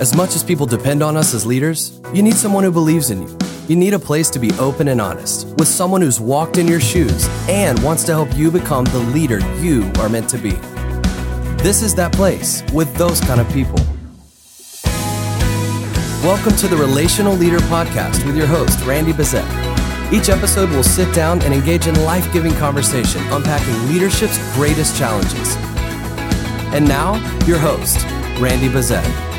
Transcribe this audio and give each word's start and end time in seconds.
As 0.00 0.16
much 0.16 0.34
as 0.34 0.42
people 0.42 0.64
depend 0.64 1.02
on 1.02 1.14
us 1.14 1.34
as 1.34 1.44
leaders, 1.44 2.00
you 2.14 2.22
need 2.22 2.32
someone 2.32 2.64
who 2.64 2.70
believes 2.70 3.10
in 3.10 3.20
you. 3.20 3.38
You 3.68 3.76
need 3.76 3.92
a 3.92 3.98
place 3.98 4.30
to 4.30 4.38
be 4.38 4.50
open 4.52 4.88
and 4.88 4.98
honest 4.98 5.48
with 5.58 5.68
someone 5.68 6.00
who's 6.00 6.18
walked 6.18 6.56
in 6.56 6.66
your 6.66 6.80
shoes 6.80 7.28
and 7.50 7.78
wants 7.82 8.04
to 8.04 8.12
help 8.12 8.34
you 8.34 8.50
become 8.50 8.86
the 8.86 8.98
leader 8.98 9.40
you 9.58 9.92
are 9.98 10.08
meant 10.08 10.26
to 10.30 10.38
be. 10.38 10.52
This 11.62 11.82
is 11.82 11.94
that 11.96 12.14
place 12.14 12.62
with 12.72 12.90
those 12.96 13.20
kind 13.20 13.42
of 13.42 13.52
people. 13.52 13.78
Welcome 16.24 16.56
to 16.56 16.66
the 16.66 16.78
Relational 16.78 17.34
Leader 17.34 17.58
Podcast 17.58 18.24
with 18.24 18.38
your 18.38 18.46
host, 18.46 18.82
Randy 18.86 19.12
Bezet. 19.12 19.44
Each 20.14 20.30
episode 20.30 20.70
will 20.70 20.82
sit 20.82 21.14
down 21.14 21.42
and 21.42 21.52
engage 21.52 21.86
in 21.86 22.04
life 22.04 22.32
giving 22.32 22.54
conversation 22.54 23.20
unpacking 23.24 23.92
leadership's 23.92 24.38
greatest 24.54 24.96
challenges. 24.96 25.56
And 26.72 26.88
now, 26.88 27.16
your 27.44 27.58
host, 27.58 28.02
Randy 28.40 28.68
Bezet. 28.68 29.29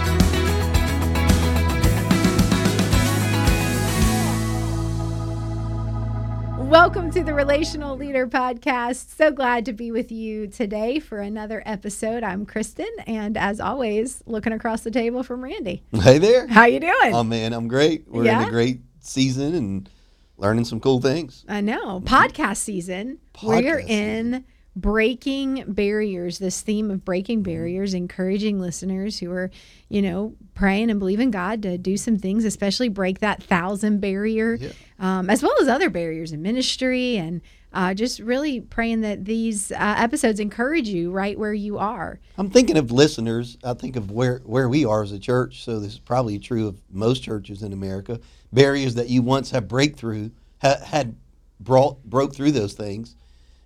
Welcome 6.71 7.11
to 7.11 7.21
the 7.21 7.33
Relational 7.33 7.97
Leader 7.97 8.27
Podcast. 8.27 9.17
So 9.17 9.29
glad 9.29 9.65
to 9.65 9.73
be 9.73 9.91
with 9.91 10.09
you 10.09 10.47
today 10.47 10.99
for 10.99 11.19
another 11.19 11.61
episode. 11.65 12.23
I'm 12.23 12.45
Kristen, 12.45 12.87
and 13.05 13.37
as 13.37 13.59
always, 13.59 14.23
looking 14.25 14.53
across 14.53 14.79
the 14.79 14.89
table 14.89 15.21
from 15.21 15.43
Randy. 15.43 15.83
Hey 15.91 16.17
there. 16.17 16.47
How 16.47 16.67
you 16.67 16.79
doing? 16.79 17.13
Oh 17.13 17.25
man, 17.25 17.51
I'm 17.51 17.67
great. 17.67 18.07
We're 18.07 18.23
in 18.23 18.47
a 18.47 18.49
great 18.49 18.79
season 19.01 19.53
and 19.53 19.89
learning 20.37 20.63
some 20.63 20.79
cool 20.79 21.01
things. 21.01 21.43
I 21.49 21.59
know. 21.59 21.99
Podcast 21.99 22.57
season. 22.57 23.19
We're 23.43 23.55
Podcast 23.55 23.89
in 23.89 24.45
breaking 24.75 25.65
barriers, 25.67 26.39
this 26.39 26.61
theme 26.61 26.89
of 26.91 27.03
breaking 27.03 27.43
barriers, 27.43 27.93
encouraging 27.93 28.59
listeners 28.59 29.19
who 29.19 29.31
are, 29.31 29.51
you 29.89 30.01
know, 30.01 30.33
praying 30.53 30.89
and 30.89 30.99
believing 30.99 31.31
God 31.31 31.61
to 31.63 31.77
do 31.77 31.97
some 31.97 32.17
things, 32.17 32.45
especially 32.45 32.89
break 32.89 33.19
that 33.19 33.43
thousand 33.43 33.99
barrier, 33.99 34.55
Yeah. 34.55 34.69
um, 34.99 35.29
as 35.29 35.43
well 35.43 35.53
as 35.61 35.67
other 35.67 35.89
barriers 35.89 36.31
in 36.31 36.41
ministry 36.41 37.17
and 37.17 37.41
uh, 37.73 37.93
just 37.93 38.19
really 38.19 38.59
praying 38.59 39.01
that 39.01 39.23
these 39.25 39.71
uh, 39.71 39.75
episodes 39.97 40.39
encourage 40.39 40.89
you 40.89 41.09
right 41.11 41.39
where 41.39 41.53
you 41.53 41.77
are. 41.77 42.19
I'm 42.37 42.49
thinking 42.49 42.77
of 42.77 42.91
listeners. 42.91 43.57
I 43.63 43.73
think 43.73 43.95
of 43.95 44.11
where 44.11 44.41
where 44.45 44.67
we 44.67 44.83
are 44.83 45.03
as 45.03 45.13
a 45.13 45.19
church. 45.19 45.63
So 45.63 45.79
this 45.79 45.93
is 45.93 45.99
probably 45.99 46.37
true 46.37 46.67
of 46.67 46.81
most 46.91 47.23
churches 47.23 47.63
in 47.63 47.71
America. 47.71 48.19
Barriers 48.51 48.95
that 48.95 49.09
you 49.09 49.21
once 49.21 49.51
have 49.51 49.69
breakthrough 49.69 50.31
ha, 50.61 50.75
had 50.85 51.15
brought 51.61 52.03
broke 52.03 52.35
through 52.35 52.51
those 52.51 52.73
things. 52.73 53.15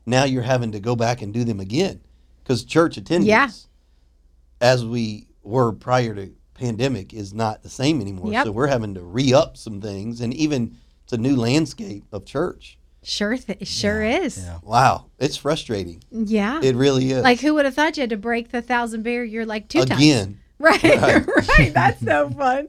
Now 0.06 0.24
you're 0.24 0.44
having 0.44 0.72
to 0.74 0.80
go 0.80 0.96
back 0.96 1.22
and 1.22 1.34
do 1.34 1.44
them 1.44 1.60
again 1.60 2.02
because 2.44 2.64
church 2.64 2.98
attendance, 2.98 3.28
Yeah. 3.28 3.50
as 4.62 4.86
we 4.86 5.28
were 5.44 5.72
prior 5.74 6.14
to 6.16 6.32
pandemic, 6.54 7.14
is 7.14 7.34
not 7.34 7.64
the 7.64 7.70
same 7.70 8.02
anymore. 8.02 8.32
Yep. 8.32 8.46
So 8.46 8.52
we're 8.52 8.68
having 8.68 8.94
to 8.96 9.02
re 9.02 9.34
up 9.34 9.58
some 9.58 9.82
things, 9.82 10.22
and 10.22 10.34
even 10.34 10.78
it's 11.04 11.14
a 11.14 11.18
new 11.18 11.36
landscape 11.36 12.04
of 12.12 12.26
church. 12.26 12.78
Sure, 13.04 13.38
th- 13.38 13.68
sure 13.68 14.02
is. 14.04 14.38
yeah. 14.40 14.58
Wow, 14.64 15.06
it's 15.20 15.38
frustrating. 15.38 16.04
Yeah. 16.12 16.60
It 16.64 16.76
really 16.76 17.12
is. 17.12 17.24
like 17.24 17.40
who 17.40 17.54
would 17.54 17.66
have 17.66 17.76
thought 17.76 17.98
you 17.98 18.02
had 18.02 18.10
to 18.12 18.18
break 18.18 18.52
the 18.52 18.62
thousand 18.64 19.04
barrier 19.04 19.46
like 19.46 19.68
two 19.70 19.86
times? 19.86 20.02
Again. 20.60 21.26
Right, 21.28 21.28
Right. 21.28 21.28
right. 21.60 21.74
That's 21.74 22.02
so 22.02 22.30
fun. 22.38 22.68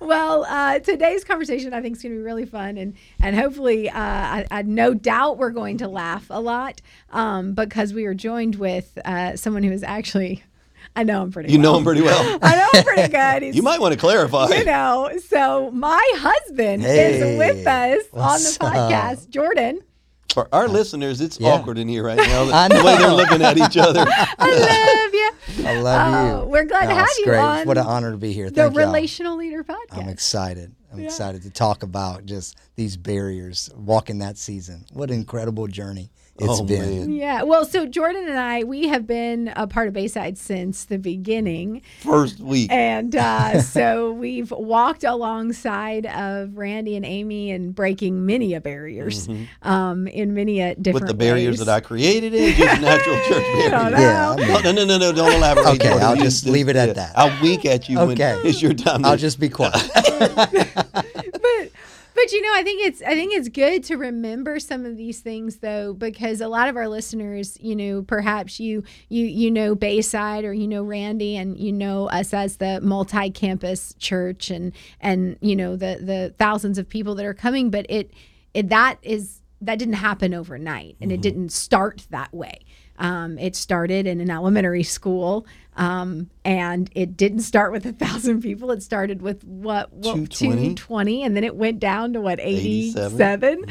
well, 0.00 0.44
uh, 0.48 0.80
today's 0.80 1.22
conversation 1.24 1.72
I 1.72 1.80
think 1.80 1.96
is 1.96 2.02
going 2.02 2.12
to 2.14 2.18
be 2.18 2.24
really 2.24 2.46
fun, 2.46 2.76
and 2.76 2.94
and 3.22 3.36
hopefully, 3.36 3.88
uh, 3.88 3.94
I, 3.96 4.46
I 4.50 4.62
no 4.62 4.92
doubt 4.94 5.38
we're 5.38 5.50
going 5.50 5.78
to 5.78 5.88
laugh 5.88 6.26
a 6.30 6.40
lot 6.40 6.80
um, 7.10 7.52
because 7.54 7.94
we 7.94 8.06
are 8.06 8.14
joined 8.14 8.56
with 8.56 8.98
uh, 9.04 9.36
someone 9.36 9.62
who 9.62 9.70
is 9.70 9.84
actually, 9.84 10.42
I 10.96 11.04
know 11.04 11.22
him 11.22 11.30
pretty. 11.30 11.46
Well. 11.48 11.56
You 11.56 11.62
know 11.62 11.76
him 11.78 11.84
pretty 11.84 12.02
well. 12.02 12.38
I 12.42 12.56
know 12.56 12.68
him 12.80 12.84
pretty 12.84 13.12
good. 13.12 13.42
He's, 13.44 13.54
You 13.54 13.62
might 13.62 13.80
want 13.80 13.94
to 13.94 14.00
clarify. 14.00 14.48
you 14.48 14.64
know. 14.64 15.10
So 15.28 15.70
my 15.70 16.10
husband 16.16 16.84
is 16.84 17.38
with 17.38 17.64
us 17.66 18.02
on 18.14 18.40
the 18.40 18.58
podcast, 18.60 19.28
Jordan. 19.30 19.80
For 20.34 20.46
our 20.52 20.68
listeners, 20.68 21.20
it's 21.20 21.38
Yeah. 21.40 21.50
awkward 21.50 21.78
in 21.78 21.88
here 21.88 22.02
right 22.04 22.16
now. 22.18 22.44
The, 22.46 22.52
I 22.52 22.68
the 22.68 22.84
way 22.84 22.96
they're 22.98 23.12
looking 23.12 23.42
at 23.42 23.56
each 23.56 23.76
other. 23.78 24.04
I 24.08 24.50
love 24.50 25.04
you. 25.04 25.07
I 25.64 25.80
love 25.80 26.14
Oh, 26.14 26.42
you. 26.44 26.48
we're 26.50 26.64
glad 26.64 26.86
to 26.88 26.94
have 26.94 27.08
you 27.18 27.24
great. 27.24 27.38
on 27.38 27.66
What 27.66 27.78
an 27.78 27.86
honor 27.86 28.10
to 28.12 28.16
be 28.16 28.32
here. 28.32 28.50
The 28.50 28.62
Thank 28.62 28.74
y'all. 28.76 28.86
Relational 28.86 29.36
Leader 29.36 29.64
Podcast. 29.64 29.76
I'm 30.02 30.08
excited. 30.08 30.74
I'm 30.92 31.00
Yeah. 31.00 31.06
excited 31.06 31.42
to 31.42 31.50
talk 31.50 31.82
about 31.82 32.24
just 32.26 32.56
these 32.76 32.96
barriers, 32.96 33.70
walking 33.76 34.18
that 34.18 34.38
season. 34.38 34.84
What 34.92 35.10
an 35.10 35.16
incredible 35.16 35.66
journey 35.66 36.10
it's 36.38 36.60
Oh, 36.60 36.64
been. 36.64 36.80
man. 37.00 37.12
Yeah. 37.12 37.42
Well, 37.42 37.64
so 37.64 37.86
Jordan 37.86 38.28
and 38.28 38.38
I, 38.38 38.64
we 38.64 38.88
have 38.88 39.06
been 39.06 39.52
a 39.56 39.66
part 39.66 39.88
of 39.88 39.94
Bayside 39.94 40.38
since 40.38 40.84
the 40.84 40.98
beginning. 40.98 41.82
First 42.00 42.40
week. 42.40 42.70
And 42.72 43.14
uh, 43.16 43.60
so 43.62 44.12
we've 44.12 44.50
walked 44.50 45.04
alongside 45.04 46.06
of 46.06 46.56
Randy 46.56 46.96
and 46.96 47.04
Amy 47.04 47.50
and 47.50 47.74
breaking 47.74 48.24
many 48.26 48.54
a 48.54 48.60
barriers 48.60 49.28
um, 49.62 50.06
in 50.08 50.34
many 50.34 50.60
a 50.60 50.74
different 50.74 50.88
Mm-hmm. 50.88 50.92
With 50.94 51.06
the 51.08 51.14
barriers 51.14 51.58
ways. 51.58 51.66
that 51.66 51.74
I 51.76 51.80
created, 51.80 52.34
it, 52.34 52.56
just 52.56 52.80
natural 52.80 53.16
church 53.28 53.42
barriers. 53.42 53.70
Yeah, 54.00 54.30
I 54.30 54.36
mean, 54.36 54.50
Oh, 54.50 54.60
no, 54.62 54.72
no, 54.72 54.84
no, 54.84 54.98
no, 54.98 55.12
don't 55.12 55.32
elaborate. 55.32 55.66
Okay, 55.76 55.90
I'll 55.90 56.16
You 56.16 56.22
just 56.24 56.46
leave 56.46 56.68
it 56.68 56.76
at 56.76 56.88
yeah. 56.88 56.92
that. 56.94 57.12
I'll 57.16 57.42
wink 57.42 57.64
at 57.64 57.88
you 57.88 57.98
Okay. 57.98 58.34
when 58.36 58.46
it's 58.46 58.62
your 58.62 58.74
time. 58.74 59.04
I'll 59.04 59.16
just 59.16 59.38
be 59.40 59.48
quiet. 59.48 59.74
but 60.18 61.70
but 62.18 62.32
you 62.32 62.42
know 62.42 62.52
i 62.54 62.62
think 62.62 62.84
it's 62.84 63.00
i 63.02 63.14
think 63.14 63.32
it's 63.32 63.48
good 63.48 63.84
to 63.84 63.96
remember 63.96 64.58
some 64.58 64.84
of 64.84 64.96
these 64.96 65.20
things 65.20 65.58
though 65.58 65.92
because 65.92 66.40
a 66.40 66.48
lot 66.48 66.68
of 66.68 66.76
our 66.76 66.88
listeners 66.88 67.56
you 67.60 67.76
know 67.76 68.02
perhaps 68.02 68.58
you 68.58 68.82
you 69.08 69.24
you 69.24 69.50
know 69.50 69.74
bayside 69.74 70.44
or 70.44 70.52
you 70.52 70.66
know 70.66 70.82
randy 70.82 71.36
and 71.36 71.56
you 71.58 71.72
know 71.72 72.08
us 72.08 72.34
as 72.34 72.56
the 72.56 72.80
multi-campus 72.80 73.94
church 73.98 74.50
and 74.50 74.72
and 75.00 75.36
you 75.40 75.54
know 75.54 75.76
the 75.76 75.98
the 76.02 76.34
thousands 76.38 76.76
of 76.76 76.88
people 76.88 77.14
that 77.14 77.24
are 77.24 77.34
coming 77.34 77.70
but 77.70 77.86
it, 77.88 78.10
it 78.52 78.68
that 78.68 78.98
is 79.02 79.40
that 79.60 79.78
didn't 79.78 79.94
happen 79.94 80.34
overnight 80.34 80.96
and 81.00 81.12
it 81.12 81.16
mm-hmm. 81.16 81.22
didn't 81.22 81.52
start 81.52 82.06
that 82.10 82.32
way 82.34 82.58
um, 82.98 83.38
it 83.38 83.54
started 83.54 84.06
in 84.06 84.20
an 84.20 84.30
elementary 84.30 84.82
school, 84.82 85.46
um, 85.76 86.28
and 86.44 86.90
it 86.96 87.16
didn't 87.16 87.40
start 87.40 87.70
with 87.70 87.86
a 87.86 87.92
thousand 87.92 88.42
people. 88.42 88.72
It 88.72 88.82
started 88.82 89.22
with 89.22 89.44
what, 89.44 89.92
what 89.92 90.02
220? 90.02 90.74
220, 90.74 91.22
and 91.22 91.36
then 91.36 91.44
it 91.44 91.54
went 91.54 91.78
down 91.78 92.12
to 92.14 92.20
what 92.20 92.40
87. 92.40 93.20
87. 93.20 93.64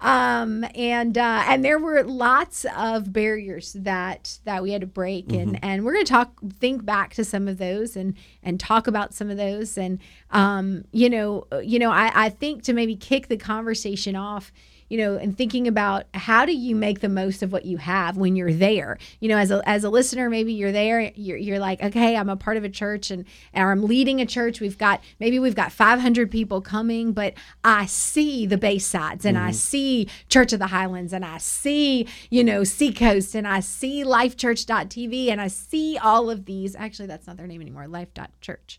Um, 0.00 0.64
and 0.74 1.16
uh, 1.16 1.44
and 1.46 1.64
there 1.64 1.78
were 1.78 2.02
lots 2.02 2.66
of 2.76 3.12
barriers 3.12 3.72
that 3.74 4.40
that 4.44 4.64
we 4.64 4.72
had 4.72 4.80
to 4.80 4.86
break, 4.88 5.32
and 5.32 5.62
and 5.62 5.84
we're 5.84 5.92
going 5.92 6.04
to 6.04 6.12
talk, 6.12 6.32
think 6.58 6.84
back 6.84 7.14
to 7.14 7.24
some 7.24 7.46
of 7.46 7.58
those, 7.58 7.96
and 7.96 8.14
and 8.42 8.58
talk 8.58 8.88
about 8.88 9.14
some 9.14 9.30
of 9.30 9.36
those, 9.36 9.78
and 9.78 10.00
um, 10.32 10.84
you 10.90 11.08
know, 11.08 11.46
you 11.62 11.78
know, 11.78 11.92
I 11.92 12.10
I 12.12 12.28
think 12.30 12.64
to 12.64 12.72
maybe 12.72 12.96
kick 12.96 13.28
the 13.28 13.36
conversation 13.36 14.16
off 14.16 14.52
you 14.92 14.98
know, 14.98 15.16
and 15.16 15.38
thinking 15.38 15.66
about 15.66 16.04
how 16.12 16.44
do 16.44 16.52
you 16.52 16.76
make 16.76 17.00
the 17.00 17.08
most 17.08 17.42
of 17.42 17.50
what 17.50 17.64
you 17.64 17.78
have 17.78 18.18
when 18.18 18.36
you're 18.36 18.52
there. 18.52 18.98
You 19.20 19.30
know, 19.30 19.38
as 19.38 19.50
a 19.50 19.66
as 19.66 19.84
a 19.84 19.88
listener, 19.88 20.28
maybe 20.28 20.52
you're 20.52 20.70
there, 20.70 21.10
you're, 21.14 21.38
you're 21.38 21.58
like, 21.58 21.82
okay, 21.82 22.14
I'm 22.14 22.28
a 22.28 22.36
part 22.36 22.58
of 22.58 22.64
a 22.64 22.68
church 22.68 23.10
and 23.10 23.24
or 23.54 23.72
I'm 23.72 23.84
leading 23.84 24.20
a 24.20 24.26
church. 24.26 24.60
We've 24.60 24.76
got 24.76 25.02
maybe 25.18 25.38
we've 25.38 25.54
got 25.54 25.72
500 25.72 26.30
people 26.30 26.60
coming, 26.60 27.14
but 27.14 27.32
I 27.64 27.86
see 27.86 28.44
the 28.44 28.58
Baysides 28.58 29.24
and 29.24 29.38
I 29.38 29.48
mm-hmm. 29.48 29.52
see 29.52 30.08
Church 30.28 30.52
of 30.52 30.58
the 30.58 30.66
Highlands 30.66 31.14
and 31.14 31.24
I 31.24 31.38
see 31.38 32.06
you 32.28 32.44
know 32.44 32.62
Seacoast 32.62 33.34
and 33.34 33.48
I 33.48 33.60
see 33.60 34.04
LifeChurch.tv 34.04 35.30
and 35.30 35.40
I 35.40 35.48
see 35.48 35.96
all 35.96 36.28
of 36.28 36.44
these. 36.44 36.76
Actually, 36.76 37.08
that's 37.08 37.26
not 37.26 37.38
their 37.38 37.46
name 37.46 37.62
anymore. 37.62 37.88
Life.church, 37.88 38.78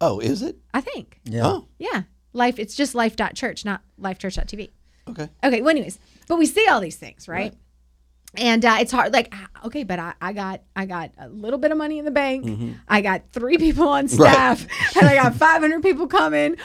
Oh, 0.00 0.18
is 0.18 0.40
it? 0.40 0.56
I 0.72 0.80
think. 0.80 1.20
Yeah. 1.24 1.46
Oh, 1.46 1.68
Yeah, 1.78 2.04
life. 2.32 2.58
It's 2.58 2.74
just 2.74 2.94
Life.church, 2.94 3.66
not 3.66 3.82
LifeChurch.tv. 4.00 4.70
okay. 5.08 5.28
Okay. 5.44 5.60
Well, 5.62 5.70
anyways, 5.70 5.98
but 6.28 6.36
we 6.36 6.46
see 6.46 6.66
all 6.68 6.80
these 6.80 6.96
things, 6.96 7.28
right? 7.28 7.52
Right. 7.52 7.54
And 8.38 8.64
uh, 8.64 8.76
it's 8.80 8.92
hard. 8.92 9.12
Like, 9.14 9.28
ah, 9.32 9.48
okay, 9.66 9.82
but 9.84 9.98
I, 9.98 10.12
I 10.20 10.32
got 10.34 10.60
I 10.74 10.84
got 10.84 11.12
a 11.18 11.28
little 11.28 11.58
bit 11.58 11.70
of 11.72 11.78
money 11.78 11.98
in 11.98 12.04
the 12.04 12.10
bank. 12.10 12.44
Mm-hmm. 12.44 12.72
I 12.86 13.00
got 13.00 13.22
three 13.32 13.56
people 13.56 13.88
on 13.88 14.08
staff, 14.08 14.66
and 14.96 15.08
I 15.08 15.14
got 15.14 15.34
500 15.34 15.82
people 15.82 16.06
coming. 16.06 16.56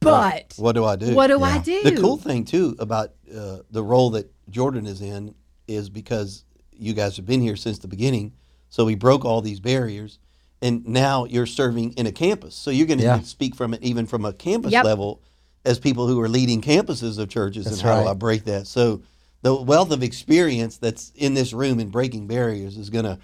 But 0.00 0.54
What 0.56 0.72
do 0.72 0.84
I 0.84 0.96
do? 0.96 1.14
what 1.14 1.26
do 1.28 1.42
I 1.42 1.58
do? 1.58 1.82
The 1.82 2.00
cool 2.00 2.16
thing 2.18 2.44
too 2.44 2.76
about 2.78 3.12
uh, 3.34 3.58
the 3.70 3.82
role 3.82 4.10
that 4.10 4.30
Jordan 4.50 4.86
is 4.86 5.00
in 5.00 5.34
is 5.66 5.88
because 5.90 6.44
you 6.72 6.92
guys 6.92 7.16
have 7.16 7.26
been 7.26 7.40
here 7.40 7.56
since 7.56 7.78
the 7.78 7.88
beginning, 7.88 8.32
so 8.68 8.84
we 8.84 8.94
broke 8.94 9.24
all 9.24 9.40
these 9.40 9.60
barriers, 9.60 10.18
and 10.62 10.86
now 10.86 11.24
you're 11.24 11.46
serving 11.46 11.92
in 11.92 12.06
a 12.06 12.12
campus. 12.12 12.54
So 12.54 12.70
you're 12.70 12.86
going 12.86 12.98
to 12.98 13.04
Yeah. 13.04 13.20
speak 13.20 13.54
from 13.54 13.72
it 13.74 13.82
even 13.82 14.06
from 14.06 14.24
a 14.24 14.32
campus 14.32 14.72
Yep. 14.72 14.84
level 14.84 15.22
as 15.64 15.78
people 15.78 16.06
who 16.06 16.20
are 16.20 16.28
leading 16.28 16.60
campuses 16.60 17.18
of 17.18 17.28
churches 17.28 17.64
That's 17.64 17.80
and 17.80 17.88
how 17.88 18.02
do. 18.02 18.08
I 18.08 18.14
break 18.14 18.44
that. 18.44 18.66
So 18.66 19.02
the 19.42 19.54
wealth 19.54 19.90
of 19.92 20.02
experience 20.02 20.76
that's 20.78 21.10
in 21.14 21.34
this 21.34 21.52
room 21.52 21.80
in 21.80 21.88
breaking 21.90 22.26
barriers 22.26 22.76
is 22.76 22.90
going 22.90 23.04
to 23.04 23.18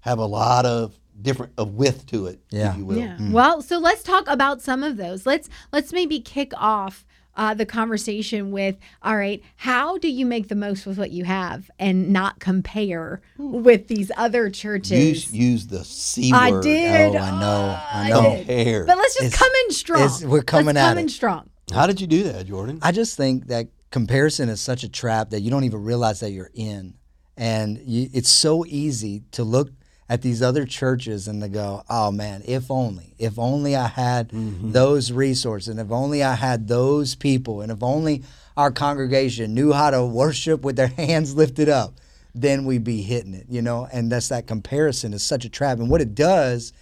have 0.00 0.18
a 0.18 0.26
lot 0.26 0.64
of 0.66 0.98
different 1.20 1.52
of 1.58 1.74
width 1.74 2.06
to 2.06 2.26
it, 2.26 2.40
Yeah. 2.50 2.72
if 2.72 2.78
you 2.78 2.84
will. 2.84 2.98
Yeah. 2.98 3.16
Well, 3.30 3.60
so 3.62 3.78
let's 3.78 4.02
talk 4.02 4.28
about 4.28 4.62
some 4.62 4.82
of 4.82 4.96
those. 4.96 5.26
Let's 5.26 5.48
let's 5.72 5.92
maybe 5.92 6.20
kick 6.20 6.52
off 6.56 7.04
uh, 7.34 7.54
the 7.54 7.64
conversation 7.66 8.50
with, 8.50 8.76
all 9.02 9.16
right, 9.16 9.40
how 9.56 9.96
do 9.98 10.08
you 10.08 10.26
make 10.26 10.48
the 10.48 10.54
most 10.56 10.86
with 10.86 10.98
what 10.98 11.10
you 11.12 11.24
have 11.24 11.70
and 11.78 12.10
not 12.12 12.40
compare 12.40 13.20
with 13.38 13.86
these 13.88 14.10
other 14.16 14.50
churches? 14.50 14.90
Use 14.92 15.32
use 15.32 15.66
the 15.68 15.84
c 15.84 16.32
I 16.32 16.50
word. 16.50 16.62
did. 16.62 17.14
Oh, 17.14 17.18
I 17.18 17.30
know, 17.40 17.78
I 17.92 18.06
I 18.06 18.08
know. 18.10 18.22
did. 18.22 18.38
Compare. 18.46 18.84
But 18.86 18.96
let's 18.98 19.14
just 19.14 19.26
It's- 19.26 19.38
come 19.38 19.50
in 19.66 19.72
strong. 19.72 20.30
we're 20.30 20.42
coming 20.42 20.66
let's 20.74 20.78
at 20.78 20.88
come 20.90 20.98
in 20.98 21.08
strong. 21.08 21.50
How 21.72 21.86
did 21.86 22.00
you 22.00 22.06
do 22.06 22.24
that, 22.24 22.46
Jordan? 22.46 22.78
I 22.82 22.92
just 22.92 23.16
think 23.16 23.46
that 23.48 23.68
comparison 23.90 24.48
is 24.48 24.60
such 24.60 24.84
a 24.84 24.88
trap 24.88 25.30
that 25.30 25.40
you 25.40 25.50
don't 25.50 25.64
even 25.64 25.82
realize 25.82 26.20
that 26.20 26.30
you're 26.30 26.50
in. 26.54 26.94
And 27.36 27.78
you, 27.84 28.08
it's 28.12 28.30
so 28.30 28.64
easy 28.66 29.22
to 29.32 29.44
look 29.44 29.70
at 30.08 30.22
these 30.22 30.42
other 30.42 30.64
churches 30.64 31.28
and 31.28 31.42
to 31.42 31.48
go, 31.48 31.82
oh 31.88 32.10
man, 32.10 32.42
if 32.46 32.70
only, 32.70 33.14
if 33.18 33.38
only 33.38 33.76
I 33.76 33.86
had 33.86 34.30
mm-hmm. 34.30 34.72
those 34.72 35.12
resources, 35.12 35.68
and 35.68 35.80
if 35.80 35.92
only 35.92 36.22
I 36.22 36.34
had 36.34 36.66
those 36.66 37.14
people, 37.14 37.60
and 37.60 37.70
if 37.70 37.82
only 37.82 38.24
our 38.56 38.70
congregation 38.70 39.54
knew 39.54 39.72
how 39.72 39.90
to 39.90 40.04
worship 40.04 40.62
with 40.62 40.76
their 40.76 40.86
hands 40.96 41.34
lifted 41.34 41.68
up, 41.68 41.94
then 42.34 42.64
we'd 42.64 42.84
be 42.84 43.02
hitting 43.02 43.34
it, 43.34 43.46
you 43.48 43.62
know? 43.62 43.88
And 43.92 44.10
that's 44.10 44.28
that 44.28 44.46
comparison 44.46 45.12
is 45.12 45.22
such 45.22 45.44
a 45.44 45.48
trap. 45.48 45.78
And 45.78 45.90
what 45.90 46.00
it 46.00 46.14
does, 46.14 46.72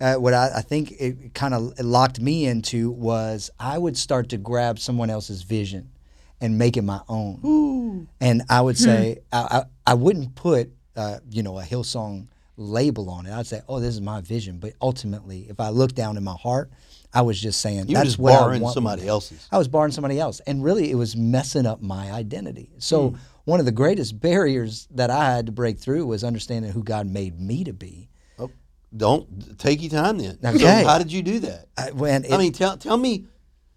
uh, 0.00 0.14
what 0.14 0.34
I, 0.34 0.50
I 0.56 0.60
think 0.62 0.92
it 0.92 1.34
kind 1.34 1.54
of 1.54 1.78
locked 1.80 2.20
me 2.20 2.46
into 2.46 2.90
was 2.90 3.50
I 3.58 3.78
would 3.78 3.96
start 3.96 4.28
to 4.30 4.36
grab 4.36 4.78
someone 4.78 5.10
else's 5.10 5.42
vision 5.42 5.90
and 6.40 6.58
make 6.58 6.76
it 6.76 6.82
my 6.82 7.00
own. 7.08 8.08
And 8.20 8.42
I 8.50 8.60
would 8.60 8.76
say 8.78 9.18
I, 9.32 9.38
I, 9.86 9.92
I 9.92 9.94
wouldn't 9.94 10.34
put 10.34 10.70
uh, 10.96 11.18
you 11.30 11.42
know 11.42 11.58
a 11.58 11.62
Hillsong 11.62 12.28
label 12.58 13.10
on 13.10 13.26
it. 13.26 13.32
I'd 13.32 13.46
say, 13.46 13.60
oh, 13.68 13.80
this 13.80 13.94
is 13.94 14.00
my 14.00 14.20
vision. 14.22 14.58
But 14.58 14.72
ultimately, 14.80 15.46
if 15.48 15.60
I 15.60 15.68
look 15.70 15.94
down 15.94 16.16
in 16.16 16.24
my 16.24 16.34
heart, 16.36 16.70
I 17.12 17.22
was 17.22 17.40
just 17.40 17.60
saying 17.60 17.88
You 17.88 17.94
that's 17.94 18.06
just 18.06 18.18
what 18.18 18.32
I 18.32 18.36
borrowing 18.38 18.62
want 18.62 18.74
somebody 18.74 19.00
one 19.00 19.06
day." 19.06 19.10
else's. 19.10 19.46
I 19.52 19.58
was 19.58 19.68
borrowing 19.68 19.92
somebody 19.92 20.18
else, 20.20 20.40
and 20.46 20.62
really, 20.64 20.90
it 20.90 20.94
was 20.94 21.16
messing 21.16 21.66
up 21.66 21.80
my 21.82 22.10
identity. 22.12 22.70
So 22.78 23.10
Hmm. 23.10 23.16
one 23.44 23.60
of 23.60 23.66
the 23.66 23.72
greatest 23.72 24.20
barriers 24.20 24.88
that 24.90 25.10
I 25.10 25.34
had 25.36 25.46
to 25.46 25.52
break 25.52 25.78
through 25.78 26.06
was 26.06 26.24
understanding 26.24 26.72
who 26.72 26.82
God 26.82 27.06
made 27.06 27.38
me 27.40 27.64
to 27.64 27.72
be. 27.72 28.08
Don't 28.94 29.58
take 29.58 29.82
your 29.82 29.90
time 29.90 30.18
then. 30.18 30.38
So 30.40 30.48
Okay. 30.50 30.84
how 30.84 30.98
did 30.98 31.12
you 31.12 31.22
do 31.22 31.40
that? 31.40 31.66
I, 31.76 31.90
when 31.90 32.30
I 32.32 32.36
mean, 32.36 32.52
tell 32.52 32.76
tell 32.76 32.96
me 32.96 33.26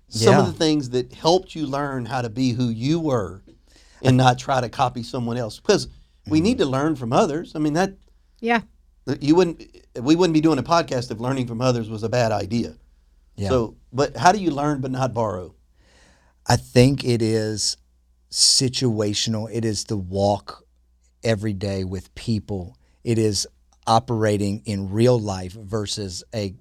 some 0.07 0.37
of 0.37 0.45
the 0.47 0.53
things 0.53 0.89
that 0.91 1.13
helped 1.13 1.55
you 1.55 1.67
learn 1.67 2.05
how 2.05 2.21
to 2.21 2.29
be 2.29 2.51
who 2.51 2.69
you 2.69 2.99
were, 2.99 3.43
and 4.01 4.17
not 4.17 4.39
try 4.39 4.61
to 4.61 4.69
copy 4.69 5.03
someone 5.03 5.37
else. 5.37 5.59
Because 5.59 5.87
we 6.27 6.37
mm-hmm. 6.37 6.43
need 6.45 6.57
to 6.59 6.65
learn 6.65 6.95
from 6.95 7.13
others. 7.13 7.55
I 7.55 7.59
mean 7.59 7.73
that 7.73 7.93
Yeah. 8.39 8.61
you 9.19 9.35
wouldn't 9.35 9.61
we 9.99 10.15
wouldn't 10.15 10.33
be 10.33 10.41
doing 10.41 10.59
a 10.59 10.63
podcast 10.63 11.11
if 11.11 11.19
learning 11.19 11.47
from 11.47 11.61
others 11.61 11.89
was 11.89 12.03
a 12.03 12.09
bad 12.09 12.31
idea. 12.31 12.75
Yeah. 13.35 13.49
So, 13.49 13.75
but 13.93 14.17
how 14.17 14.31
do 14.31 14.39
you 14.39 14.51
learn 14.51 14.81
but 14.81 14.91
not 14.91 15.13
borrow? 15.13 15.55
I 16.45 16.55
think 16.55 17.03
it 17.03 17.21
is 17.21 17.77
situational. 18.31 19.49
It 19.51 19.65
is 19.65 19.85
the 19.85 19.97
walk 19.97 20.65
every 21.23 21.53
day 21.53 21.83
with 21.83 22.13
people. 22.15 22.77
It 23.03 23.17
is 23.17 23.47
operating 23.89 24.61
in 24.65 24.91
real 24.91 25.19
life 25.19 25.53
versus 25.53 26.23
a 26.33 26.53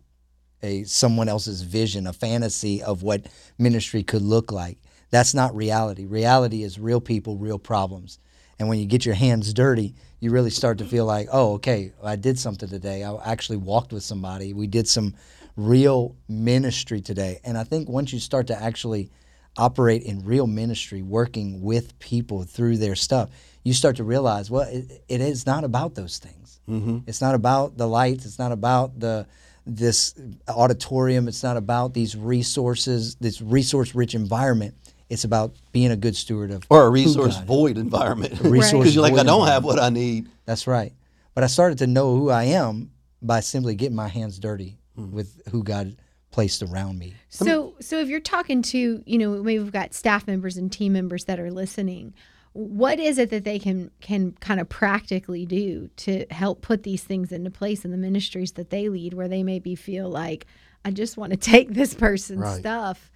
a 0.60 0.82
someone 0.84 1.28
else's 1.28 1.62
vision, 1.62 2.08
a 2.08 2.12
fantasy 2.12 2.82
of 2.82 3.04
what 3.04 3.26
ministry 3.58 4.02
could 4.02 4.22
look 4.22 4.50
like. 4.50 4.78
That's 5.10 5.34
not 5.34 5.54
reality. 5.54 6.06
Reality 6.06 6.64
is 6.64 6.80
real 6.80 7.00
people, 7.00 7.36
real 7.36 7.58
problems. 7.58 8.18
And 8.58 8.68
when 8.68 8.80
you 8.80 8.86
get 8.86 9.06
your 9.06 9.14
hands 9.14 9.54
dirty, 9.54 9.94
you 10.18 10.32
really 10.32 10.50
start 10.50 10.78
to 10.78 10.84
feel 10.84 11.04
like, 11.04 11.28
oh, 11.30 11.54
okay, 11.54 11.92
I 12.02 12.16
did 12.16 12.38
something 12.38 12.68
today. 12.68 13.04
I 13.04 13.14
actually 13.24 13.58
walked 13.58 13.92
with 13.92 14.02
somebody. 14.02 14.52
We 14.52 14.66
did 14.66 14.88
some 14.88 15.14
real 15.56 16.16
ministry 16.28 17.00
today. 17.00 17.40
And 17.44 17.56
I 17.56 17.62
think 17.62 17.88
once 17.88 18.12
you 18.12 18.18
start 18.18 18.48
to 18.48 18.60
actually 18.60 19.10
operate 19.56 20.02
in 20.02 20.24
real 20.24 20.46
ministry, 20.46 21.02
working 21.02 21.62
with 21.62 21.98
people 22.00 22.42
through 22.42 22.78
their 22.78 22.96
stuff, 22.96 23.30
you 23.64 23.72
start 23.74 23.96
to 23.96 24.04
realize, 24.04 24.50
well, 24.50 24.68
it, 24.68 25.04
it 25.08 25.20
is 25.20 25.46
not 25.46 25.62
about 25.62 25.94
those 25.94 26.18
things. 26.18 26.37
Mm-hmm. 26.68 26.98
It's 27.06 27.20
not 27.20 27.34
about 27.34 27.76
the 27.76 27.86
lights. 27.86 28.26
It's 28.26 28.38
not 28.38 28.52
about 28.52 28.98
the 29.00 29.26
this 29.66 30.14
auditorium. 30.48 31.28
It's 31.28 31.42
not 31.42 31.56
about 31.56 31.94
these 31.94 32.16
resources, 32.16 33.16
this 33.16 33.40
resource-rich 33.40 34.14
environment. 34.14 34.74
It's 35.10 35.24
about 35.24 35.56
being 35.72 35.90
a 35.90 35.96
good 35.96 36.16
steward 36.16 36.50
of 36.50 36.64
Or 36.70 36.86
a 36.86 36.90
resource 36.90 37.38
void 37.40 37.78
environment. 37.78 38.40
resource 38.40 38.72
Because 38.72 38.94
you're 38.94 39.02
like, 39.02 39.18
I 39.18 39.22
don't 39.22 39.46
have 39.46 39.64
what 39.64 39.78
I 39.78 39.88
need. 39.90 40.28
That's 40.44 40.66
right. 40.66 40.92
But 41.34 41.44
I 41.44 41.46
started 41.46 41.78
to 41.78 41.86
know 41.86 42.16
who 42.16 42.30
I 42.30 42.44
am 42.44 42.90
by 43.22 43.40
simply 43.40 43.74
getting 43.74 43.96
my 43.96 44.08
hands 44.08 44.38
dirty 44.38 44.78
with 44.96 45.40
who 45.50 45.62
God 45.62 45.96
placed 46.30 46.62
around 46.62 46.98
me. 46.98 47.14
So, 47.30 47.74
so 47.80 48.00
if 48.00 48.08
you're 48.08 48.20
talking 48.20 48.62
to, 48.62 49.02
you 49.06 49.18
know, 49.18 49.42
maybe 49.42 49.62
we've 49.62 49.72
got 49.72 49.94
staff 49.94 50.26
members 50.26 50.56
and 50.56 50.70
team 50.70 50.92
members 50.92 51.24
that 51.24 51.40
are 51.40 51.50
listening, 51.50 52.14
what 52.52 52.98
is 52.98 53.18
it 53.18 53.30
that 53.30 53.44
they 53.44 53.58
can 53.58 53.90
can 54.00 54.32
kind 54.40 54.60
of 54.60 54.68
practically 54.68 55.46
do 55.46 55.88
to 55.98 56.26
help 56.30 56.62
put 56.62 56.82
these 56.82 57.04
things 57.04 57.32
into 57.32 57.50
place 57.50 57.84
in 57.84 57.90
the 57.90 57.96
ministries 57.96 58.52
that 58.52 58.70
they 58.70 58.88
lead, 58.88 59.14
where 59.14 59.28
they 59.28 59.42
maybe 59.42 59.74
feel 59.74 60.08
like, 60.08 60.46
I 60.84 60.90
just 60.90 61.16
want 61.16 61.32
to 61.32 61.36
take 61.52 61.74
this 61.74 61.94
person's 61.94 62.40
Right. 62.40 62.60
stuff 62.60 63.10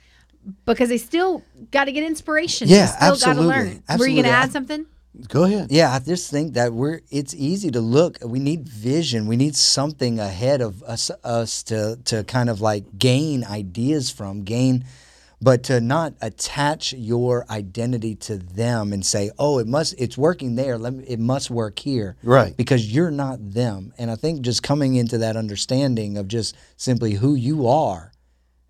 because 0.67 0.88
they 0.88 0.99
still 0.99 1.43
got 1.70 1.84
to 1.84 1.93
get 1.93 2.05
inspiration. 2.05 2.69
Yeah, 2.69 2.87
they 2.87 2.93
still 2.93 2.99
got 3.00 3.19
to 3.20 3.31
absolutely. 3.31 3.46
learn. 3.88 3.99
Were 3.99 4.06
you 4.06 4.14
going 4.23 4.25
to 4.25 4.31
add 4.31 4.52
something? 4.52 4.87
Go 5.29 5.44
ahead. 5.44 5.70
Yeah, 5.70 5.93
I 5.93 5.99
just 5.99 6.31
think 6.31 6.55
that 6.55 6.73
we're 6.73 7.00
it's 7.11 7.34
easy 7.34 7.70
to 7.73 7.81
look. 7.81 8.19
We 8.25 8.38
need 8.38 8.67
vision. 8.67 9.26
We 9.26 9.37
need 9.37 9.55
something 9.55 10.19
ahead 10.19 10.62
of 10.62 10.82
us 10.84 11.11
us 11.23 11.62
to 11.64 11.99
to 12.06 12.25
kind 12.25 12.49
of 12.49 12.61
like 12.62 12.99
gain 12.99 13.44
ideas 13.44 14.11
from, 14.11 14.43
gain 14.43 14.84
but 15.43 15.65
to 15.65 15.81
not 15.81 16.15
attach 16.21 16.93
your 16.93 17.44
identity 17.50 18.15
to 18.15 18.39
them 18.39 18.93
and 18.93 19.05
say, 19.05 19.31
"Oh, 19.39 19.59
it 19.59 19.67
must 19.67 19.94
it's 19.99 20.17
working 20.17 20.55
there. 20.55 20.79
Let 20.79 20.94
me, 20.94 21.05
it 21.06 21.19
must 21.19 21.50
work 21.50 21.81
here." 21.81 22.17
Right. 22.23 22.56
Because 22.56 22.94
you're 22.94 23.11
not 23.11 23.39
them. 23.53 23.93
And 23.99 24.11
I 24.11 24.15
think 24.15 24.43
just 24.43 24.62
coming 24.62 24.94
into 24.94 25.19
that 25.19 25.37
understanding 25.37 26.17
of 26.17 26.29
just 26.29 26.56
simply 26.77 27.15
who 27.15 27.35
you 27.35 27.67
are, 27.67 28.12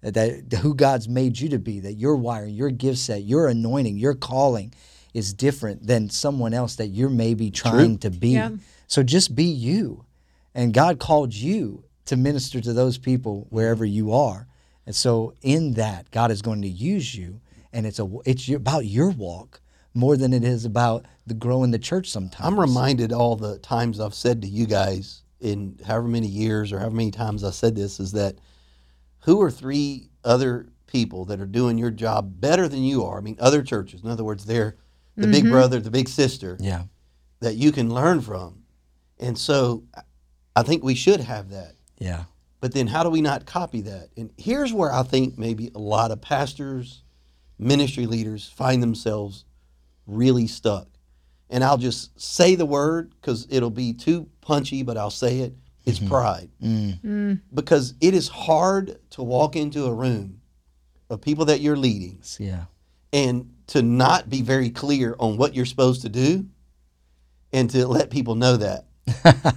that 0.00 0.52
who 0.62 0.74
God's 0.74 1.08
made 1.08 1.38
you 1.38 1.50
to 1.50 1.58
be, 1.58 1.80
that 1.80 1.94
your 1.94 2.16
wiring, 2.16 2.54
your 2.54 2.70
gift 2.70 2.98
set, 2.98 3.22
your 3.22 3.48
anointing, 3.48 3.98
your 3.98 4.14
calling 4.14 4.72
is 5.12 5.34
different 5.34 5.86
than 5.86 6.08
someone 6.08 6.54
else 6.54 6.76
that 6.76 6.88
you're 6.88 7.10
maybe 7.10 7.50
trying 7.50 7.98
to 7.98 8.10
be. 8.10 8.30
Yeah. 8.30 8.50
So 8.86 9.02
just 9.02 9.34
be 9.34 9.44
you. 9.44 10.06
And 10.54 10.72
God 10.72 10.98
called 10.98 11.34
you 11.34 11.84
to 12.06 12.16
minister 12.16 12.60
to 12.62 12.72
those 12.72 12.96
people 12.96 13.46
wherever 13.50 13.84
you 13.84 14.12
are. 14.12 14.46
And 14.86 14.94
so 14.94 15.34
in 15.42 15.74
that, 15.74 16.10
God 16.10 16.30
is 16.30 16.42
going 16.42 16.62
to 16.62 16.68
use 16.68 17.14
you 17.14 17.40
and 17.72 17.86
it's 17.86 17.98
a 17.98 18.08
it's 18.24 18.48
about 18.48 18.86
your 18.86 19.10
walk 19.10 19.60
more 19.94 20.16
than 20.16 20.32
it 20.32 20.44
is 20.44 20.64
about 20.64 21.06
the 21.26 21.34
growing 21.34 21.70
the 21.70 21.78
church 21.78 22.10
sometimes. 22.10 22.46
I'm 22.46 22.58
reminded 22.58 23.12
all 23.12 23.36
the 23.36 23.58
times 23.58 24.00
I've 24.00 24.14
said 24.14 24.42
to 24.42 24.48
you 24.48 24.66
guys 24.66 25.22
in 25.40 25.78
however 25.86 26.08
many 26.08 26.26
years 26.26 26.72
or 26.72 26.78
however 26.78 26.96
many 26.96 27.10
times 27.10 27.44
I 27.44 27.50
said 27.50 27.74
this 27.74 28.00
is 28.00 28.12
that 28.12 28.36
who 29.20 29.40
are 29.42 29.50
three 29.50 30.08
other 30.24 30.68
people 30.86 31.24
that 31.26 31.40
are 31.40 31.46
doing 31.46 31.78
your 31.78 31.90
job 31.90 32.40
better 32.40 32.68
than 32.68 32.82
you 32.82 33.04
are? 33.04 33.18
I 33.18 33.20
mean, 33.20 33.36
other 33.40 33.62
churches. 33.62 34.02
In 34.02 34.10
other 34.10 34.24
words, 34.24 34.44
they're 34.44 34.76
the 35.16 35.26
big 35.26 35.44
mm-hmm. 35.44 35.52
brother, 35.52 35.80
the 35.80 35.90
big 35.90 36.08
sister 36.08 36.56
Yeah. 36.60 36.84
that 37.40 37.54
you 37.56 37.70
can 37.72 37.92
learn 37.92 38.20
from. 38.20 38.64
And 39.18 39.38
so 39.38 39.84
I 40.56 40.62
think 40.62 40.82
we 40.82 40.94
should 40.94 41.20
have 41.20 41.50
that. 41.50 41.74
Yeah. 41.98 42.24
But 42.62 42.72
then 42.74 42.86
how 42.86 43.02
do 43.02 43.10
we 43.10 43.20
not 43.20 43.44
copy 43.44 43.80
that? 43.80 44.10
And 44.16 44.30
here's 44.38 44.72
where 44.72 44.92
I 44.92 45.02
think 45.02 45.36
maybe 45.36 45.72
a 45.74 45.80
lot 45.80 46.12
of 46.12 46.20
pastors, 46.20 47.02
ministry 47.58 48.06
leaders 48.06 48.48
find 48.48 48.80
themselves 48.80 49.44
really 50.06 50.46
stuck. 50.46 50.86
And 51.50 51.64
I'll 51.64 51.76
just 51.76 52.18
say 52.20 52.54
the 52.54 52.64
word 52.64 53.12
because 53.20 53.48
it'll 53.50 53.68
be 53.68 53.92
too 53.92 54.28
punchy, 54.42 54.84
but 54.84 54.96
I'll 54.96 55.10
say 55.10 55.40
it. 55.40 55.54
It's 55.84 55.98
mm-hmm. 55.98 56.08
pride. 56.08 56.50
Mm. 56.62 57.00
Mm. 57.00 57.40
Because 57.52 57.94
it 58.00 58.14
is 58.14 58.28
hard 58.28 58.96
to 59.10 59.24
walk 59.24 59.56
into 59.56 59.86
a 59.86 59.92
room 59.92 60.40
of 61.10 61.20
people 61.20 61.46
that 61.46 61.60
you're 61.60 61.76
leading 61.76 62.22
Yeah. 62.38 62.66
and 63.12 63.52
to 63.66 63.82
not 63.82 64.30
be 64.30 64.40
very 64.40 64.70
clear 64.70 65.16
on 65.18 65.36
what 65.36 65.56
you're 65.56 65.66
supposed 65.66 66.02
to 66.02 66.08
do 66.08 66.46
and 67.52 67.68
to 67.70 67.88
let 67.88 68.10
people 68.10 68.36
know 68.36 68.56
that. 68.56 68.84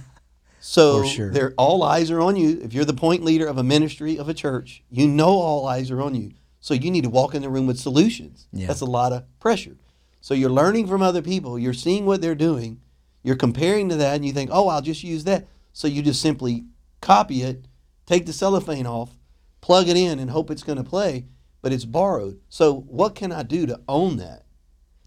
so 0.66 1.04
sure. 1.04 1.30
they're 1.30 1.54
all 1.56 1.82
eyes 1.82 2.10
are 2.10 2.20
on 2.20 2.34
you. 2.36 2.60
If 2.62 2.72
you're 2.72 2.84
the 2.84 2.92
point 2.94 3.22
leader 3.22 3.46
of 3.46 3.56
a 3.56 3.62
ministry 3.62 4.18
of 4.18 4.28
a 4.28 4.34
church, 4.34 4.82
you 4.90 5.06
know 5.06 5.28
all 5.28 5.66
eyes 5.66 5.90
are 5.90 6.02
on 6.02 6.14
you. 6.14 6.32
So 6.60 6.74
you 6.74 6.90
need 6.90 7.04
to 7.04 7.10
walk 7.10 7.34
in 7.34 7.42
the 7.42 7.48
room 7.48 7.66
with 7.68 7.78
solutions. 7.78 8.48
Yeah. 8.52 8.66
That's 8.66 8.80
a 8.80 8.86
lot 8.86 9.12
of 9.12 9.24
pressure. 9.38 9.76
So 10.20 10.34
you're 10.34 10.50
learning 10.50 10.88
from 10.88 11.02
other 11.02 11.22
people, 11.22 11.56
you're 11.58 11.72
seeing 11.72 12.04
what 12.04 12.20
they're 12.20 12.34
doing, 12.34 12.80
you're 13.22 13.36
comparing 13.36 13.88
to 13.90 13.96
that 13.96 14.16
and 14.16 14.24
you 14.26 14.32
think, 14.32 14.50
"Oh, 14.52 14.66
I'll 14.68 14.82
just 14.82 15.04
use 15.04 15.22
that." 15.24 15.46
So 15.72 15.86
you 15.86 16.02
just 16.02 16.20
simply 16.20 16.64
copy 17.00 17.42
it, 17.42 17.66
take 18.06 18.26
the 18.26 18.32
cellophane 18.32 18.86
off, 18.86 19.16
plug 19.60 19.88
it 19.88 19.96
in 19.96 20.18
and 20.18 20.30
hope 20.30 20.50
it's 20.50 20.64
going 20.64 20.78
to 20.78 20.84
play, 20.84 21.26
but 21.62 21.72
it's 21.72 21.84
borrowed. 21.84 22.40
So 22.48 22.74
what 22.74 23.14
can 23.14 23.30
I 23.30 23.44
do 23.44 23.66
to 23.66 23.80
own 23.88 24.16
that? 24.16 24.44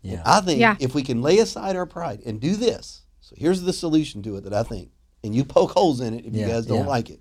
Yeah. 0.01 0.21
I 0.25 0.39
think 0.39 0.61
Yeah. 0.61 0.77
if 0.79 0.95
we 0.95 1.03
can 1.03 1.21
lay 1.21 1.39
aside 1.39 1.75
our 1.75 1.85
pride 1.85 2.21
and 2.25 2.39
do 2.39 2.55
this, 2.55 3.01
so 3.19 3.35
here's 3.37 3.61
the 3.63 3.73
solution 3.73 4.21
to 4.23 4.37
it 4.37 4.45
that 4.45 4.53
I 4.53 4.63
think, 4.63 4.91
and 5.23 5.35
you 5.35 5.43
poke 5.43 5.71
holes 5.71 6.01
in 6.01 6.13
it 6.13 6.25
if 6.25 6.35
you 6.35 6.45
guys 6.45 6.65
don't 6.65 6.79
yeah. 6.79 6.85
like 6.85 7.09
it. 7.09 7.19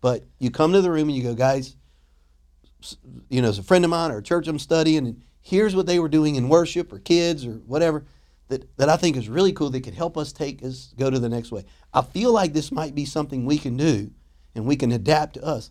But 0.00 0.24
you 0.38 0.50
come 0.50 0.72
to 0.72 0.82
the 0.82 0.90
room 0.90 1.08
and 1.08 1.16
you 1.16 1.22
go, 1.22 1.34
guys, 1.34 1.76
you 3.28 3.40
know, 3.40 3.48
as 3.48 3.58
a 3.58 3.62
friend 3.62 3.84
of 3.84 3.90
mine 3.90 4.10
or 4.10 4.18
a 4.18 4.22
church 4.22 4.46
I'm 4.46 4.58
studying, 4.58 5.06
and 5.06 5.22
here's 5.40 5.74
what 5.74 5.86
they 5.86 5.98
were 5.98 6.08
doing 6.08 6.36
in 6.36 6.48
worship 6.48 6.92
or 6.92 6.98
kids 6.98 7.46
or 7.46 7.54
whatever 7.66 8.04
that, 8.48 8.76
that 8.76 8.88
I 8.88 8.96
think 8.96 9.16
is 9.16 9.28
really 9.28 9.52
cool 9.52 9.70
that 9.70 9.80
could 9.80 9.94
help 9.94 10.18
us 10.18 10.32
take 10.32 10.62
us 10.62 10.94
go 10.98 11.10
to 11.10 11.18
the 11.18 11.28
next 11.28 11.50
way. 11.50 11.64
I 11.92 12.02
feel 12.02 12.32
like 12.32 12.52
this 12.52 12.70
might 12.70 12.94
be 12.94 13.04
something 13.04 13.44
we 13.44 13.58
can 13.58 13.76
do 13.76 14.10
and 14.54 14.66
we 14.66 14.76
can 14.76 14.92
adapt 14.92 15.34
to 15.34 15.44
us. 15.44 15.70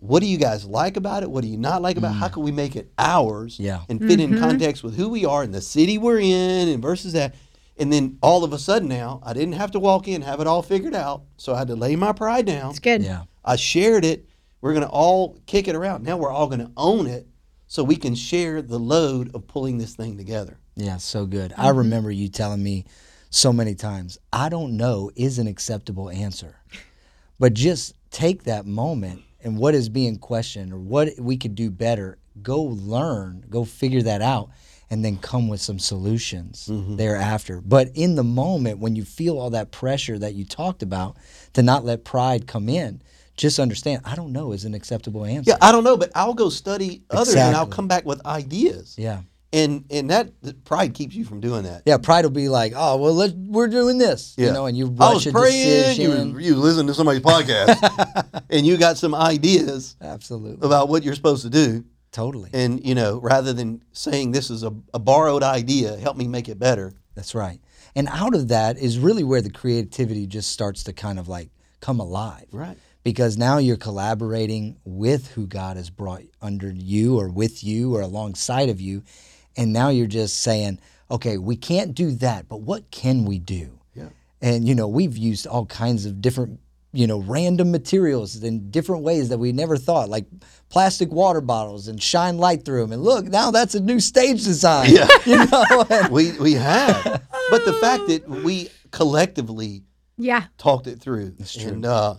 What 0.00 0.20
do 0.20 0.26
you 0.26 0.38
guys 0.38 0.64
like 0.64 0.96
about 0.96 1.22
it? 1.22 1.30
What 1.30 1.42
do 1.42 1.48
you 1.48 1.56
not 1.56 1.82
like 1.82 1.96
about 1.96 2.12
it? 2.12 2.18
How 2.18 2.28
mm. 2.28 2.34
can 2.34 2.42
we 2.44 2.52
make 2.52 2.76
it 2.76 2.92
ours 2.98 3.58
Yeah. 3.58 3.82
and 3.88 4.00
fit 4.00 4.20
in 4.20 4.30
mm-hmm. 4.30 4.40
context 4.40 4.84
with 4.84 4.96
who 4.96 5.08
we 5.08 5.24
are 5.24 5.42
and 5.42 5.52
the 5.52 5.60
city 5.60 5.98
we're 5.98 6.20
in 6.20 6.68
and 6.68 6.80
versus 6.80 7.14
that? 7.14 7.34
And 7.78 7.92
then 7.92 8.18
all 8.22 8.44
of 8.44 8.52
a 8.52 8.58
sudden 8.58 8.88
now, 8.88 9.20
I 9.24 9.32
didn't 9.32 9.54
have 9.54 9.70
to 9.72 9.78
walk 9.78 10.08
in, 10.08 10.22
have 10.22 10.40
it 10.40 10.46
all 10.46 10.62
figured 10.62 10.94
out. 10.94 11.22
So 11.36 11.54
I 11.54 11.58
had 11.58 11.68
to 11.68 11.76
lay 11.76 11.94
my 11.96 12.12
pride 12.12 12.46
down. 12.46 12.70
It's 12.70 12.78
good. 12.80 13.02
Yeah. 13.02 13.24
I 13.44 13.56
shared 13.56 14.04
it. 14.04 14.28
We're 14.60 14.72
going 14.72 14.84
to 14.84 14.90
all 14.90 15.38
kick 15.46 15.68
it 15.68 15.76
around. 15.76 16.04
Now 16.04 16.16
we're 16.16 16.32
all 16.32 16.48
going 16.48 16.60
to 16.60 16.72
own 16.76 17.06
it 17.06 17.28
so 17.68 17.84
we 17.84 17.96
can 17.96 18.14
share 18.14 18.60
the 18.62 18.78
load 18.78 19.34
of 19.34 19.46
pulling 19.46 19.78
this 19.78 19.94
thing 19.94 20.16
together. 20.16 20.58
Yeah, 20.74 20.96
so 20.96 21.26
good. 21.26 21.52
I 21.56 21.68
mm-hmm. 21.68 21.78
remember 21.78 22.10
you 22.10 22.28
telling 22.28 22.62
me 22.62 22.86
so 23.30 23.52
many 23.52 23.74
times, 23.74 24.18
I 24.32 24.48
don't 24.48 24.76
know 24.76 25.10
is 25.14 25.38
an 25.38 25.46
acceptable 25.46 26.10
answer. 26.10 26.56
But 27.38 27.54
just 27.54 27.94
take 28.10 28.44
that 28.44 28.66
moment 28.66 29.22
and 29.40 29.58
what 29.58 29.74
is 29.74 29.88
being 29.88 30.18
questioned 30.18 30.72
or 30.72 30.78
what 30.78 31.10
we 31.18 31.36
could 31.36 31.54
do 31.54 31.70
better, 31.70 32.18
go 32.42 32.62
learn, 32.62 33.44
go 33.48 33.64
figure 33.64 34.02
that 34.02 34.22
out, 34.22 34.50
and 34.90 35.04
then 35.04 35.18
come 35.18 35.48
with 35.48 35.60
some 35.60 35.78
solutions 35.78 36.68
mm-hmm. 36.70 36.96
thereafter. 36.96 37.60
But 37.60 37.90
in 37.94 38.14
the 38.14 38.24
moment, 38.24 38.78
when 38.78 38.96
you 38.96 39.04
feel 39.04 39.38
all 39.38 39.50
that 39.50 39.70
pressure 39.70 40.18
that 40.18 40.34
you 40.34 40.44
talked 40.44 40.82
about, 40.82 41.16
to 41.54 41.62
not 41.62 41.84
let 41.84 42.04
pride 42.04 42.46
come 42.46 42.68
in, 42.68 43.02
just 43.36 43.58
understand, 43.58 44.02
I 44.04 44.16
don't 44.16 44.32
know 44.32 44.52
is 44.52 44.64
an 44.64 44.74
acceptable 44.74 45.24
answer. 45.24 45.50
Yeah, 45.50 45.58
I 45.62 45.72
don't 45.72 45.84
know, 45.84 45.96
but 45.96 46.10
I'll 46.14 46.34
go 46.34 46.48
study 46.48 47.02
others 47.10 47.34
and 47.34 47.56
I'll 47.56 47.66
come 47.66 47.88
back 47.88 48.04
with 48.04 48.24
ideas. 48.26 48.96
Yeah. 48.98 49.22
And 49.50 49.86
and 49.90 50.10
that 50.10 50.64
pride 50.64 50.92
keeps 50.92 51.14
you 51.14 51.24
from 51.24 51.40
doing 51.40 51.62
that. 51.62 51.84
Yeah, 51.86 51.96
pride 51.96 52.26
will 52.26 52.32
be 52.32 52.50
like, 52.50 52.74
oh 52.76 52.98
well, 52.98 53.14
let's, 53.14 53.32
we're 53.32 53.68
doing 53.68 53.96
this, 53.96 54.34
you 54.36 54.52
know, 54.52 54.66
and 54.66 54.76
you 54.76 54.94
I 55.00 55.14
was 55.14 55.26
praying. 55.26 55.96
decision. 55.96 56.32
You, 56.32 56.38
you 56.38 56.56
listen 56.56 56.86
to 56.86 56.92
somebody's 56.92 57.22
podcast, 57.22 58.42
and 58.50 58.66
you 58.66 58.76
got 58.76 58.98
some 58.98 59.14
ideas 59.14 59.96
Absolutely, 60.02 60.66
about 60.66 60.90
what 60.90 61.02
you're 61.02 61.14
supposed 61.14 61.44
to 61.44 61.48
do. 61.48 61.82
Totally. 62.18 62.50
And 62.52 62.84
you 62.84 62.96
know, 62.96 63.20
rather 63.20 63.52
than 63.52 63.80
saying 63.92 64.32
this 64.32 64.50
is 64.50 64.64
a, 64.64 64.74
a 64.92 64.98
borrowed 64.98 65.44
idea, 65.44 65.96
help 65.96 66.16
me 66.16 66.26
make 66.26 66.48
it 66.48 66.58
better. 66.58 66.92
That's 67.14 67.32
right. 67.34 67.60
And 67.94 68.08
out 68.08 68.34
of 68.34 68.48
that 68.48 68.76
is 68.76 68.98
really 68.98 69.22
where 69.22 69.40
the 69.40 69.50
creativity 69.50 70.26
just 70.26 70.50
starts 70.50 70.82
to 70.84 70.92
kind 70.92 71.20
of 71.20 71.28
like 71.28 71.50
come 71.80 72.00
alive. 72.00 72.46
Right. 72.50 72.76
Because 73.04 73.38
now 73.38 73.58
you're 73.58 73.76
collaborating 73.76 74.78
with 74.84 75.28
who 75.28 75.46
God 75.46 75.76
has 75.76 75.90
brought 75.90 76.24
under 76.42 76.70
you 76.70 77.18
or 77.18 77.28
with 77.28 77.62
you 77.62 77.94
or 77.94 78.00
alongside 78.00 78.68
of 78.68 78.80
you. 78.80 79.04
And 79.56 79.72
now 79.72 79.88
you're 79.88 80.06
just 80.08 80.40
saying, 80.40 80.80
okay, 81.10 81.38
we 81.38 81.56
can't 81.56 81.94
do 81.94 82.10
that, 82.16 82.48
but 82.48 82.62
what 82.62 82.90
can 82.90 83.24
we 83.24 83.38
do? 83.38 83.78
Yeah. 83.94 84.08
And 84.42 84.66
you 84.66 84.74
know, 84.74 84.88
we've 84.88 85.16
used 85.16 85.46
all 85.46 85.66
kinds 85.66 86.04
of 86.04 86.20
different, 86.20 86.58
you 86.92 87.06
know, 87.06 87.20
random 87.20 87.70
materials 87.70 88.42
in 88.42 88.70
different 88.70 89.02
ways 89.02 89.28
that 89.28 89.38
we 89.38 89.52
never 89.52 89.76
thought, 89.76 90.08
like 90.08 90.26
plastic 90.70 91.10
water 91.12 91.40
bottles 91.42 91.86
and 91.88 92.02
shine 92.02 92.38
light 92.38 92.64
through 92.64 92.80
them. 92.80 92.92
And 92.92 93.02
look, 93.02 93.26
now 93.26 93.50
that's 93.50 93.74
a 93.74 93.80
new 93.80 94.00
stage 94.00 94.42
design. 94.44 94.90
Yeah. 94.90 95.06
You 95.26 95.44
know, 95.46 96.08
We 96.10 96.32
we 96.38 96.54
have, 96.54 97.22
but 97.50 97.64
the 97.66 97.74
fact 97.74 98.06
that 98.08 98.26
we 98.28 98.70
collectively 98.90 99.82
Yeah. 100.16 100.44
talked 100.56 100.86
it 100.86 101.00
through, 101.00 101.34
and 101.60 101.84
uh, 101.84 102.14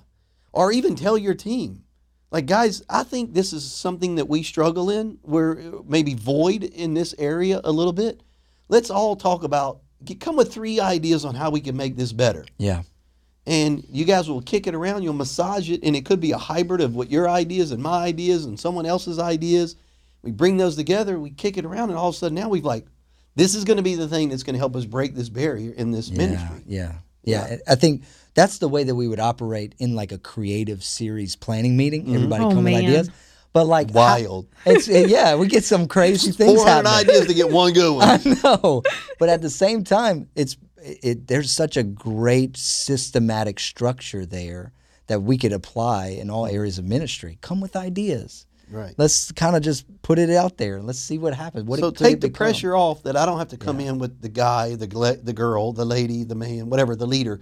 or 0.54 0.72
even 0.72 0.96
tell 0.96 1.18
your 1.18 1.34
team, 1.36 1.84
like 2.32 2.46
guys, 2.46 2.84
I 2.90 3.04
think 3.04 3.34
this 3.34 3.54
is 3.54 3.64
something 3.72 4.16
that 4.16 4.30
we 4.30 4.44
struggle 4.44 4.90
in. 4.92 5.18
We're 5.24 5.82
maybe 5.88 6.14
void 6.14 6.64
in 6.64 6.94
this 6.94 7.16
area 7.18 7.60
a 7.64 7.72
little 7.72 7.94
bit. 7.94 8.22
Let's 8.68 8.90
all 8.92 9.16
talk 9.16 9.44
about. 9.44 9.80
Come 10.22 10.38
with 10.38 10.54
three 10.54 10.80
ideas 10.80 11.26
on 11.26 11.36
how 11.36 11.50
we 11.50 11.60
can 11.60 11.76
make 11.76 11.98
this 11.98 12.14
better. 12.14 12.46
yeah. 12.58 12.84
And 13.50 13.84
you 13.90 14.06
guys 14.06 14.30
will 14.30 14.42
kick 14.42 14.68
it 14.68 14.76
around. 14.76 15.04
You'll 15.04 15.14
massage 15.14 15.70
it, 15.70 15.82
and 15.84 15.96
it 15.96 16.06
could 16.06 16.22
be 16.22 16.32
a 16.32 16.38
hybrid 16.38 16.80
of 16.80 16.96
what 16.96 17.10
your 17.12 17.28
ideas 17.28 17.72
and 17.72 17.84
my 17.84 18.04
ideas 18.04 18.46
and 18.46 18.58
someone 18.58 18.86
else's 18.86 19.20
ideas. 19.20 19.76
We 20.22 20.32
bring 20.32 20.56
those 20.58 20.76
together, 20.76 21.20
we 21.20 21.32
kick 21.32 21.58
it 21.58 21.66
around, 21.66 21.90
and 21.90 21.98
all 21.98 22.10
of 22.10 22.16
a 22.16 22.18
sudden 22.18 22.36
now 22.36 22.48
we've 22.50 22.64
like, 22.66 22.86
this 23.36 23.56
is 23.56 23.64
going 23.64 23.78
to 23.78 23.84
be 23.84 23.96
the 23.96 24.08
thing 24.08 24.30
that's 24.30 24.44
going 24.44 24.54
to 24.54 24.60
help 24.60 24.76
us 24.76 24.86
break 24.86 25.16
this 25.16 25.30
barrier 25.30 25.72
in 25.72 25.92
this 25.92 26.12
ministry. 26.12 26.62
Yeah, 26.68 26.94
yeah, 27.24 27.48
yeah. 27.52 27.58
I 27.68 27.76
think 27.76 28.04
that's 28.36 28.58
the 28.60 28.68
way 28.68 28.84
that 28.84 28.96
we 28.96 29.08
would 29.08 29.20
operate 29.20 29.76
in 29.80 29.96
like 29.96 30.12
a 30.12 30.18
creative 30.18 30.84
series 30.84 31.36
planning 31.36 31.76
meeting. 31.78 32.04
Mm-hmm. 32.04 32.16
Everybody 32.16 32.44
Oh, 32.44 32.50
come 32.52 32.64
with 32.66 32.74
ideas, 32.76 33.10
but 33.54 33.66
like 33.66 33.90
how- 33.92 33.96
Wild. 34.00 34.48
it's 34.66 34.88
it- 34.90 35.10
yeah, 35.10 35.36
we 35.36 35.48
get 35.48 35.64
some 35.64 35.88
crazy 35.88 36.32
things 36.40 36.56
Four 36.62 36.68
hundred 36.68 36.90
happening. 36.90 37.10
ideas 37.16 37.28
to 37.28 37.34
get 37.34 37.50
one 37.50 37.72
good 37.74 37.96
one. 37.96 38.08
I 38.08 38.20
know, 38.44 38.84
but 39.20 39.30
at 39.30 39.42
the 39.42 39.50
same 39.50 39.84
time, 39.86 40.28
it's 40.36 40.58
it. 40.82 41.28
There's 41.28 41.52
such 41.52 41.78
a 41.78 41.84
great 41.84 42.58
systematic 42.58 43.60
structure 43.60 44.26
there 44.26 44.74
that 45.08 45.22
we 45.24 45.38
could 45.38 45.54
apply 45.54 46.08
in 46.08 46.30
all 46.30 46.46
areas 46.46 46.78
of 46.78 46.86
ministry. 46.86 47.38
Come 47.42 47.62
with 47.62 47.76
ideas. 47.76 48.46
Right. 48.72 48.94
Let's 48.98 49.32
kind 49.32 49.56
of 49.56 49.64
just 49.64 49.86
put 50.04 50.20
it 50.20 50.30
out 50.30 50.58
there 50.58 50.78
and 50.78 50.86
let's 50.86 51.00
see 51.00 51.18
what 51.18 51.34
happens. 51.34 51.66
What 51.66 51.80
so 51.80 51.90
take 51.90 52.22
the 52.22 52.30
pressure 52.30 52.76
off 52.76 53.04
that 53.04 53.18
I 53.18 53.26
don't 53.26 53.40
have 53.40 53.48
to 53.50 53.58
come 53.58 53.80
in 53.80 53.98
with 53.98 54.22
the 54.22 54.30
guy, 54.30 54.76
the 54.76 55.20
the 55.24 55.34
girl, 55.34 55.74
the 55.74 55.86
lady, 55.86 56.24
the 56.24 56.36
man, 56.36 56.70
whatever, 56.70 56.96
the 56.96 57.08
leader 57.08 57.40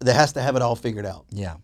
that 0.00 0.14
has 0.14 0.34
to 0.34 0.42
have 0.42 0.56
it 0.56 0.62
all 0.62 0.76
figured 0.76 1.06
out. 1.06 1.24
Yeah, 1.30 1.56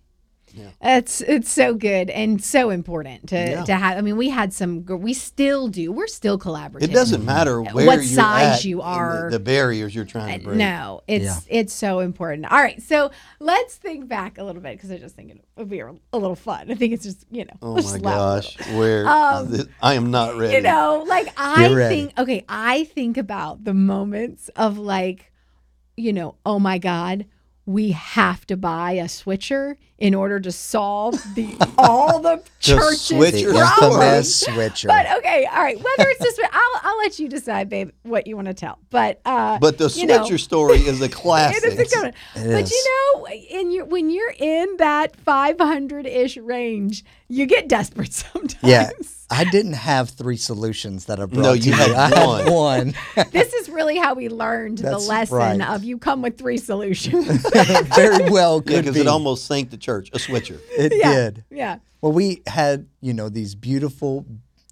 It's 0.81 1.21
it's 1.21 1.51
so 1.51 1.75
good 1.75 2.11
and 2.11 2.43
so 2.43 2.71
important 2.71 3.29
to, 3.31 3.37
Yeah. 3.37 3.65
to 3.65 3.75
have. 3.75 3.99
I 3.99 4.01
mean, 4.01 4.17
we 4.17 4.29
had 4.29 4.53
some. 4.53 4.85
We 4.87 5.13
still 5.15 5.69
do. 5.69 5.91
We're 5.93 6.07
still 6.07 6.39
collaborative. 6.39 6.83
It 6.83 6.93
doesn't 6.93 7.25
matter 7.25 7.61
where 7.63 7.71
Mm-hmm. 7.75 7.87
What 7.87 7.95
you're 7.97 8.05
size 8.05 8.59
at 8.61 8.65
you 8.65 8.83
are. 8.83 9.31
the, 9.31 9.39
the 9.39 9.45
barriers 9.45 9.95
you're 9.95 10.05
trying 10.05 10.39
to 10.39 10.45
break. 10.45 10.57
No, 10.59 11.01
it's 11.07 11.25
Yeah. 11.25 11.39
it's 11.49 11.73
so 11.73 12.01
important. 12.01 12.51
All 12.51 12.59
right, 12.59 12.81
so 12.83 13.11
let's 13.41 13.77
think 13.77 14.09
back 14.09 14.39
a 14.39 14.45
little 14.45 14.63
bit 14.63 14.77
because 14.77 14.91
I 14.91 14.99
just 14.99 15.17
think 15.17 15.31
it 15.31 15.45
would 15.57 15.69
be 15.69 15.81
a, 15.81 15.95
a 16.13 16.19
little 16.19 16.37
fun. 16.37 16.71
I 16.71 16.75
think 16.75 16.93
it's 16.93 17.05
just 17.05 17.25
you 17.31 17.45
know. 17.45 17.55
Oh 17.63 17.75
my 17.75 17.81
just 17.81 18.01
laugh 18.01 18.15
a 18.15 18.19
little. 18.19 18.41
gosh, 18.43 18.73
where 18.79 19.09
Um, 19.09 19.51
this- 19.51 19.67
I 19.83 19.95
am 19.95 20.11
not 20.11 20.37
ready. 20.37 20.55
You 20.55 20.61
know, 20.63 21.05
like 21.09 21.29
I 21.37 21.69
think. 21.89 22.13
Okay, 22.19 22.45
I 22.49 22.85
think 22.85 23.17
about 23.17 23.65
the 23.65 23.75
moments 23.75 24.49
of 24.57 24.79
like, 24.79 25.33
you 25.97 26.13
know, 26.13 26.37
oh 26.47 26.59
my 26.59 26.79
god. 26.79 27.27
We 27.67 27.93
have 27.93 28.47
to 28.49 28.57
buy 28.57 28.93
a 28.93 29.09
switcher 29.09 29.79
in 29.97 30.15
order 30.15 30.39
to 30.41 30.53
solve 30.53 31.15
the 31.35 31.57
all 31.79 32.21
the 32.21 32.43
churches 32.61 33.01
switcher 33.01 33.53
the 33.53 33.59
Problems. 33.79 34.35
switcher. 34.47 34.89
But 34.89 35.07
okay, 35.19 35.47
all 35.47 35.63
right. 35.63 35.77
Whether 35.77 36.11
it's 36.11 36.19
this, 36.21 36.39
I'll 36.53 36.81
I'll 36.83 36.99
let 36.99 37.19
you 37.19 37.29
decide, 37.29 37.69
babe, 37.71 37.91
what 38.03 38.27
you 38.27 38.37
want 38.37 38.49
to 38.49 38.55
tell. 38.55 38.79
But 38.91 39.21
uh, 39.25 39.59
But 39.61 39.79
the 39.79 39.89
you 39.97 40.07
know, 40.07 40.19
switcher 40.19 40.39
story 40.39 40.79
is 40.79 41.01
a 41.01 41.09
classic. 41.09 41.65
it 41.65 41.79
is 41.79 41.93
a 41.93 41.95
good 41.97 42.03
one. 42.03 42.45
It 42.45 42.53
But 42.53 42.65
is. 42.65 42.71
you 42.73 42.85
know, 43.15 43.27
in 43.29 43.71
your 43.71 43.85
when 43.87 44.11
you're 44.11 44.35
in 44.39 44.77
that 44.79 45.17
500 45.17 46.07
ish 46.07 46.37
range, 46.37 47.03
you 47.29 47.47
get 47.47 47.69
desperate 47.69 48.13
sometimes. 48.13 48.59
Yeah, 48.63 48.91
I 49.35 49.45
didn't 49.45 49.73
have 49.75 50.11
three 50.11 50.37
solutions 50.37 51.07
that 51.07 51.19
I 51.21 51.27
brought. 51.27 51.43
No, 51.43 51.55
to 51.55 51.61
you 51.61 51.73
had 51.73 51.91
I 51.91 52.27
one. 52.27 52.45
had 52.45 52.53
one. 53.17 53.31
this 53.33 53.53
is 53.53 53.69
really 53.69 53.97
how 53.97 54.15
we 54.15 54.29
learned 54.29 54.79
the 54.79 54.99
lesson 54.99 55.37
right. 55.37 55.61
of 55.61 55.85
you 55.85 55.99
come 55.99 56.23
with 56.23 56.39
three 56.39 56.57
solutions. 56.59 57.27
Very 57.97 58.31
well 58.31 58.63
Yeah, 58.65 58.77
could 58.77 58.85
because 58.85 58.95
be. 58.95 59.01
it 59.01 59.07
almost 59.07 59.47
sank 59.47 59.71
the 59.71 59.77
church. 59.77 60.11
A 60.13 60.19
switcher. 60.19 60.61
It 60.71 60.93
yeah. 60.97 61.13
did. 61.13 61.45
Yeah. 61.51 61.79
Well, 62.01 62.13
we 62.13 62.43
had 62.47 62.87
you 63.01 63.13
know 63.15 63.29
these 63.29 63.55
beautiful 63.55 64.25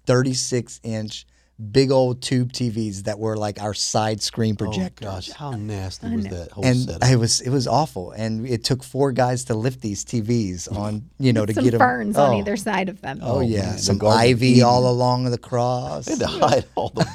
36 0.05 0.79
inch 0.83 1.25
big 1.71 1.91
old 1.91 2.21
tube 2.21 2.51
TVs 2.51 3.03
that 3.03 3.19
were 3.19 3.37
like 3.37 3.61
our 3.61 3.73
side 3.73 4.21
screen 4.21 4.55
Oh 4.55 4.65
projectors. 4.65 5.05
gosh, 5.07 5.29
how 5.31 5.51
nasty 5.51 6.13
was 6.15 6.25
that 6.27 6.51
whole 6.51 6.65
and 6.65 6.77
setup? 6.77 7.07
it 7.09 7.15
was 7.17 7.41
it 7.41 7.49
was 7.49 7.67
awful, 7.67 8.11
and 8.11 8.47
it 8.47 8.63
took 8.63 8.83
four 8.83 9.11
guys 9.11 9.45
to 9.45 9.53
lift 9.53 9.81
these 9.81 10.03
TVs 10.03 10.71
on 10.75 11.09
you 11.19 11.31
know 11.33 11.45
to 11.45 11.53
Some 11.53 11.63
get 11.63 11.71
them. 11.71 11.79
ferns 11.79 12.17
on 12.17 12.33
oh, 12.35 12.39
either 12.39 12.57
side 12.57 12.89
of 12.89 13.01
them. 13.01 13.19
Oh, 13.21 13.37
oh 13.37 13.39
yeah, 13.41 13.61
man, 13.71 13.77
some 13.77 13.97
Garden 13.97 14.19
ivy 14.19 14.47
Eden. 14.49 14.63
all 14.63 14.89
along 14.89 15.25
the 15.25 15.37
cross. 15.37 16.05
They 16.05 16.11
had 16.13 16.19
to 16.21 16.27
hide 16.27 16.65
all 16.75 16.89
the 16.89 17.07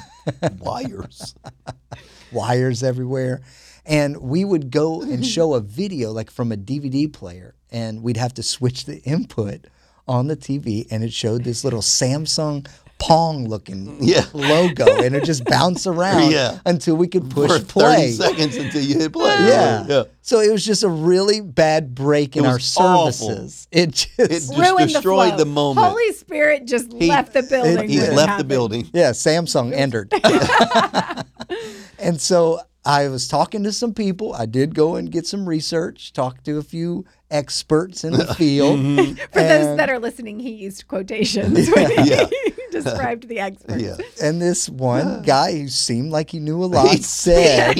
wires. 0.59 1.35
wires 2.31 2.83
everywhere. 2.83 3.41
And 3.85 4.17
we 4.21 4.45
would 4.45 4.69
go 4.71 5.01
and 5.01 5.25
show 5.35 5.53
a 5.55 5.59
video 5.61 6.11
like 6.11 6.29
from 6.31 6.51
a 6.51 6.57
DVD 6.57 7.11
player, 7.11 7.55
and 7.71 8.03
we'd 8.03 8.17
have 8.17 8.33
to 8.35 8.43
switch 8.43 8.85
the 8.85 8.99
input 9.01 9.65
on 10.07 10.27
the 10.27 10.37
TV, 10.37 10.87
and 10.91 11.03
it 11.03 11.13
showed 11.13 11.43
this 11.43 11.63
little 11.63 11.81
Samsung 11.81 12.67
Pong 12.99 13.47
looking 13.47 13.97
Yeah. 14.01 14.25
logo, 14.33 15.01
and 15.01 15.15
it 15.15 15.23
just 15.23 15.45
bounced 15.45 15.87
around 15.87 16.31
Yeah. 16.31 16.59
until 16.65 16.95
we 16.95 17.07
could 17.07 17.29
push 17.29 17.49
For 17.49 17.59
30 17.59 18.11
seconds 18.11 18.57
until 18.57 18.81
you 18.81 18.99
hit 18.99 19.13
play. 19.13 19.29
Yeah. 19.47 19.85
yeah. 19.87 20.03
So 20.21 20.41
it 20.41 20.51
was 20.51 20.63
just 20.65 20.83
a 20.83 20.89
really 20.89 21.41
bad 21.41 21.95
break 21.95 22.35
in 22.37 22.45
our 22.45 22.55
was 22.55 22.75
awful. 22.77 23.11
services. 23.29 23.67
It 23.71 23.91
just 23.91 24.19
It 24.19 24.29
just 24.29 24.55
Ruined 24.57 24.91
destroyed 24.91 25.33
the, 25.33 25.37
the, 25.37 25.45
moment. 25.45 25.87
Holy 25.87 26.11
Spirit 26.13 26.65
just 26.67 26.91
left 26.93 27.33
the 27.33 27.43
building. 27.43 27.89
he 27.89 27.97
when 27.99 28.11
it 28.11 28.13
left 28.15 28.37
the 28.37 28.43
building. 28.43 28.87
Yeah, 28.93 29.11
Samsung 29.11 29.73
entered. 29.73 30.13
and 31.99 32.19
so 32.21 32.59
I 32.85 33.07
was 33.07 33.27
talking 33.27 33.63
to 33.63 33.71
some 33.71 33.93
people. 33.93 34.33
I 34.33 34.45
did 34.45 34.73
go 34.75 34.95
and 34.95 35.11
get 35.11 35.25
some 35.25 35.47
research, 35.47 36.13
talk 36.13 36.43
to 36.43 36.57
a 36.57 36.63
few 36.63 37.05
experts 37.31 38.03
in 38.03 38.13
the 38.13 38.33
field. 38.35 38.79
Mm-hmm. 38.79 39.13
For 39.31 39.41
those 39.41 39.77
that 39.77 39.89
are 39.89 39.99
listening, 39.99 40.39
he 40.39 40.51
used 40.51 40.87
quotations 40.87 41.69
when 41.71 41.89
he 41.91 42.09
Yeah. 42.09 42.25
Described 42.83 43.27
the 43.27 43.39
experts. 43.39 43.81
Yeah. 43.81 43.97
and 44.21 44.41
this 44.41 44.69
one 44.69 45.21
guy 45.23 45.51
who 45.57 45.67
seemed 45.67 46.11
like 46.11 46.29
he 46.31 46.39
knew 46.39 46.63
a 46.63 46.65
lot 46.77 46.97
said, 46.99 47.75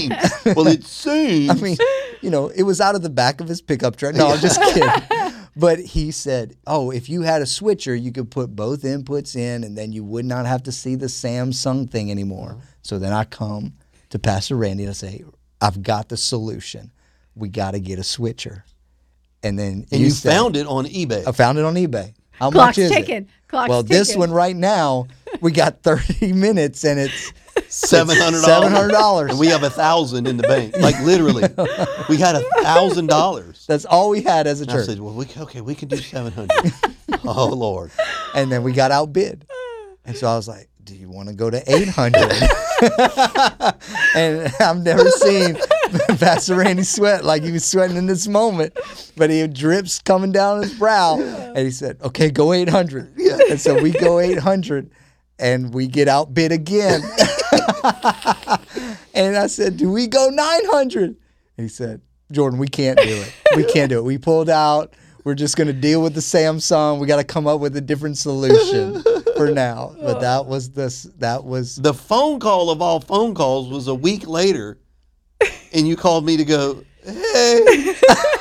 well, 0.56 0.68
it 0.68 0.84
seems. 0.86 1.50
I 1.50 1.54
mean, 1.56 1.78
you 2.22 2.30
know, 2.30 2.48
it 2.50 2.64
was 2.64 2.80
out 2.82 2.96
of 2.96 3.02
the 3.02 3.10
back 3.10 3.42
of 3.42 3.48
his 3.48 3.62
pickup 3.62 3.96
truck. 3.96 4.16
No, 4.16 4.28
I'm 4.30 4.40
just 4.40 4.62
kidding. 4.62 4.90
But 5.56 5.80
he 5.80 6.12
said, 6.12 6.56
"Oh, 6.66 6.90
if 6.90 7.10
you 7.10 7.24
had 7.24 7.42
a 7.42 7.46
switcher, 7.46 7.94
you 7.94 8.14
could 8.14 8.32
put 8.32 8.56
both 8.56 8.84
inputs 8.84 9.36
in, 9.36 9.66
and 9.66 9.78
then 9.78 9.92
you 9.92 10.06
would 10.06 10.24
not 10.24 10.46
have 10.46 10.64
to 10.64 10.72
see 10.72 10.96
the 10.96 11.08
Samsung 11.08 11.90
thing 11.90 12.12
anymore." 12.12 12.52
Uh-huh. 12.52 12.66
So 12.82 13.00
then 13.00 13.12
I 13.12 13.26
come 13.26 13.74
to 14.12 14.20
Pastor 14.20 14.56
Randy 14.56 14.84
and 14.84 14.92
I 14.92 14.94
say, 14.94 15.24
"I've 15.60 15.82
got 15.84 16.08
the 16.08 16.16
solution. 16.16 16.92
We 17.36 17.50
got 17.50 17.72
to 17.72 17.80
get 17.82 18.00
a 18.00 18.04
switcher." 18.04 18.64
And 19.44 19.60
then 19.60 19.86
and 19.92 20.00
you 20.00 20.12
said- 20.12 20.32
found 20.32 20.56
it 20.56 20.66
on 20.66 20.86
eBay. 20.86 21.28
I 21.28 21.32
found 21.34 21.58
it 21.58 21.66
on 21.66 21.74
eBay. 21.76 22.14
How 22.40 22.52
Clock's 22.52 22.78
much 22.78 22.86
is 22.86 22.92
ticking. 22.92 23.16
it? 23.24 23.28
Clock's 23.48 23.70
well, 23.70 23.84
this 23.84 24.16
one 24.16 24.32
right 24.32 24.56
now, 24.56 25.08
we 25.42 25.52
got 25.52 25.82
30 25.84 26.34
minutes, 26.34 26.84
and 26.86 27.00
it's 27.00 27.34
Seven 27.68 28.16
hundred 28.18 28.40
seven 28.40 28.72
hundred 28.72 28.92
dollars. 28.94 29.32
and 29.32 29.40
we 29.40 29.48
have 29.48 29.64
a 29.64 29.70
thousand 29.70 30.28
in 30.28 30.38
the 30.38 30.44
bank. 30.44 30.76
Like 30.78 30.98
literally, 31.02 31.44
we 32.08 32.18
had 32.18 32.36
a 32.36 32.42
thousand 32.64 33.08
dollars. 33.08 33.66
That's 33.68 33.86
all 33.86 34.10
we 34.10 34.22
had 34.22 34.48
as 34.48 34.62
a 34.62 34.64
I 34.70 34.74
church. 34.74 34.86
said, 34.86 35.00
"Well, 35.00 35.14
we, 35.14 35.26
okay, 35.38 35.62
we 35.62 35.76
can 35.76 35.88
do 35.90 35.98
seven 35.98 36.32
hundred. 36.32 36.74
oh 37.26 37.48
Lord, 37.48 37.92
and 38.34 38.52
then 38.52 38.64
we 38.64 38.72
got 38.72 38.92
outbid. 38.92 39.46
And 40.06 40.16
so 40.16 40.28
I 40.28 40.36
was 40.36 40.48
like, 40.48 40.70
"Do 40.84 40.96
you 40.96 41.10
want 41.10 41.30
to 41.30 41.36
go 41.36 41.50
to 41.50 41.62
800?" 41.72 42.16
and 44.16 44.54
I've 44.60 44.82
never 44.82 45.10
seen 45.12 45.58
Pastor 46.20 46.56
Randy 46.56 46.84
sweat 46.84 47.24
like 47.24 47.44
he 47.44 47.52
was 47.52 47.66
sweating 47.66 47.98
in 47.98 48.06
this 48.06 48.28
moment, 48.28 48.78
but 49.16 49.30
he 49.30 49.40
had 49.40 49.54
drips 49.54 50.00
coming 50.00 50.32
down 50.32 50.62
his 50.62 50.74
brow, 50.74 51.20
and 51.20 51.58
he 51.58 51.72
said, 51.72 51.98
"Okay, 52.02 52.30
go 52.30 52.54
800." 52.54 53.14
And 53.50 53.60
so 53.60 53.82
we 53.82 53.92
go 53.92 54.20
800, 54.20 54.92
and 55.40 55.74
we 55.74 55.88
get 55.88 56.08
outbid 56.08 56.52
again. 56.52 57.02
and 59.14 59.38
I 59.38 59.48
said, 59.48 59.78
"Do 59.78 59.92
we 59.92 60.08
go 60.08 60.30
900?" 60.30 61.04
And 61.04 61.18
he 61.58 61.68
said, 61.68 62.02
"Jordan, 62.32 62.60
we 62.60 62.68
can't 62.68 62.98
do 63.00 63.04
it. 63.08 63.34
We 63.56 63.64
can't 63.64 63.90
do 63.90 64.00
it. 64.00 64.04
We 64.04 64.18
pulled 64.18 64.50
out." 64.50 64.94
We're 65.26 65.36
just 65.36 65.58
going 65.58 65.68
to 65.68 65.74
deal 65.74 66.02
with 66.02 66.14
the 66.14 66.22
Samsung. 66.22 67.00
We 67.00 67.06
got 67.06 67.18
to 67.18 67.26
come 67.26 67.46
up 67.46 67.60
with 67.60 67.76
a 67.76 67.82
different 67.82 68.18
solution 68.18 69.04
for 69.36 69.52
now. 69.52 69.94
But 70.02 70.22
that 70.22 70.46
was 70.46 70.72
this. 70.72 71.04
That 71.18 71.44
was 71.44 71.76
the 71.76 71.94
phone 71.94 72.40
call 72.40 72.70
of 72.70 72.82
all 72.82 73.02
phone 73.02 73.36
calls 73.36 73.70
was 73.70 73.88
a 73.88 73.94
week 73.94 74.28
later, 74.28 74.80
and 75.74 75.88
you 75.88 75.96
called 75.96 76.26
me 76.26 76.38
to 76.38 76.46
go. 76.46 76.84
Hey, 77.06 77.64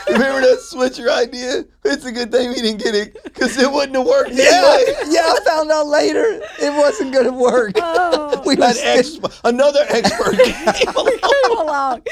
remember 0.08 0.40
that 0.42 0.58
switcher 0.60 1.10
idea? 1.10 1.64
It's 1.84 2.04
a 2.04 2.12
good 2.12 2.30
thing 2.30 2.48
we 2.50 2.56
didn't 2.56 2.82
get 2.82 2.94
it 2.94 3.16
because 3.24 3.56
it 3.56 3.70
wouldn't 3.70 3.96
have 3.96 4.06
worked. 4.06 4.32
yeah, 4.32 4.78
yeah. 5.06 5.20
I 5.22 5.38
found 5.46 5.70
out 5.70 5.86
later 5.86 6.40
it 6.60 6.74
wasn't 6.76 7.12
going 7.14 7.26
to 7.26 7.32
work. 7.32 7.72
Oh. 7.76 8.42
we 8.46 8.56
That 8.56 8.68
was 8.70 8.80
ex- 8.82 9.38
another 9.44 9.84
expert 9.88 10.38
came 10.74 10.88
along. 10.94 11.18
Come 11.22 11.58
along. 11.58 12.02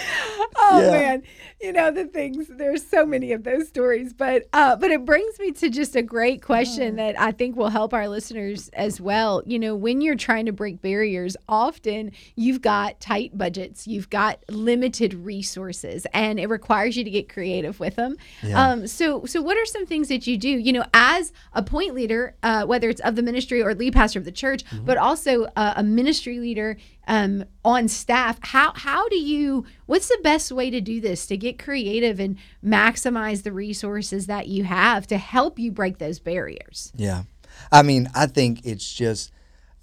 Oh 0.56 0.80
Yeah. 0.82 0.90
man, 0.92 1.22
you 1.60 1.72
know 1.72 1.90
the 1.90 2.04
things. 2.04 2.48
There's 2.48 2.86
so 2.86 3.06
many 3.06 3.32
of 3.32 3.44
those 3.44 3.68
stories, 3.68 4.12
but 4.12 4.46
uh, 4.52 4.76
but 4.76 4.90
it 4.90 5.04
brings 5.04 5.38
me 5.38 5.52
to 5.52 5.70
just 5.70 5.96
a 5.96 6.02
great 6.02 6.42
question 6.42 6.96
that 6.96 7.18
I 7.18 7.32
think 7.32 7.56
will 7.56 7.70
help 7.70 7.94
our 7.94 8.08
listeners 8.08 8.68
as 8.70 9.00
well. 9.00 9.42
You 9.46 9.58
know, 9.58 9.74
when 9.74 10.00
you're 10.00 10.16
trying 10.16 10.46
to 10.46 10.52
break 10.52 10.82
barriers, 10.82 11.36
often 11.48 12.12
you've 12.34 12.60
got 12.60 13.00
tight 13.00 13.36
budgets, 13.36 13.86
you've 13.86 14.10
got 14.10 14.38
limited 14.50 15.14
resources, 15.14 16.06
and 16.12 16.38
it 16.38 16.48
requires 16.48 16.96
you 16.96 17.04
to 17.04 17.10
get 17.10 17.28
creative 17.28 17.80
with 17.80 17.96
them. 17.96 18.16
yeah. 18.42 18.70
Um, 18.70 18.86
so 18.86 19.24
so 19.24 19.40
what 19.40 19.56
are 19.56 19.66
some 19.66 19.86
things 19.86 20.08
that 20.08 20.26
you 20.26 20.36
do? 20.36 20.50
You 20.50 20.72
know, 20.72 20.84
as 20.92 21.32
a 21.54 21.62
point 21.62 21.94
leader, 21.94 22.34
uh, 22.42 22.66
whether 22.66 22.90
it's 22.90 23.00
of 23.00 23.16
the 23.16 23.22
ministry 23.22 23.62
or 23.62 23.74
lead 23.74 23.94
pastor 23.94 24.18
of 24.18 24.24
the 24.26 24.32
church, 24.32 24.62
but 24.84 24.98
also 24.98 25.44
uh, 25.56 25.74
a 25.76 25.82
ministry 25.82 26.38
leader 26.38 26.76
um, 27.06 27.44
on 27.64 27.88
staff. 27.88 28.38
How 28.42 28.72
how 28.74 29.08
do 29.08 29.16
you? 29.16 29.64
What's 29.86 30.08
the 30.08 30.18
best 30.22 30.52
way 30.52 30.70
to 30.70 30.80
do 30.80 31.00
this 31.00 31.26
to 31.26 31.36
get 31.36 31.58
creative 31.58 32.20
and 32.20 32.36
maximize 32.64 33.42
the 33.42 33.52
resources 33.52 34.26
that 34.26 34.48
you 34.48 34.64
have 34.64 35.06
to 35.08 35.18
help 35.18 35.58
you 35.58 35.70
break 35.70 35.98
those 35.98 36.18
barriers? 36.18 36.92
Yeah. 36.96 37.24
I 37.72 37.82
mean, 37.82 38.08
I 38.14 38.26
think 38.26 38.60
it's 38.64 38.92
just 38.92 39.32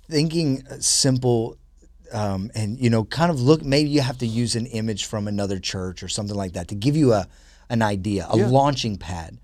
thinking 0.07 0.63
simple 0.79 1.57
um, 2.13 2.51
and, 2.53 2.79
you 2.79 2.89
know, 2.89 3.03
kind 3.03 3.31
of 3.31 3.41
look, 3.41 3.63
maybe 3.63 3.89
you 3.89 4.01
have 4.01 4.19
to 4.19 4.27
use 4.27 4.55
an 4.55 4.67
image 4.67 5.05
from 5.05 5.27
another 5.27 5.59
church 5.59 6.03
or 6.03 6.07
something 6.07 6.35
like 6.35 6.53
that 6.53 6.67
to 6.67 6.75
give 6.75 6.95
you 6.95 7.13
a 7.13 7.27
an 7.69 7.81
idea, 7.81 8.27
a 8.29 8.35
launching 8.35 8.97
pad. 8.97 9.39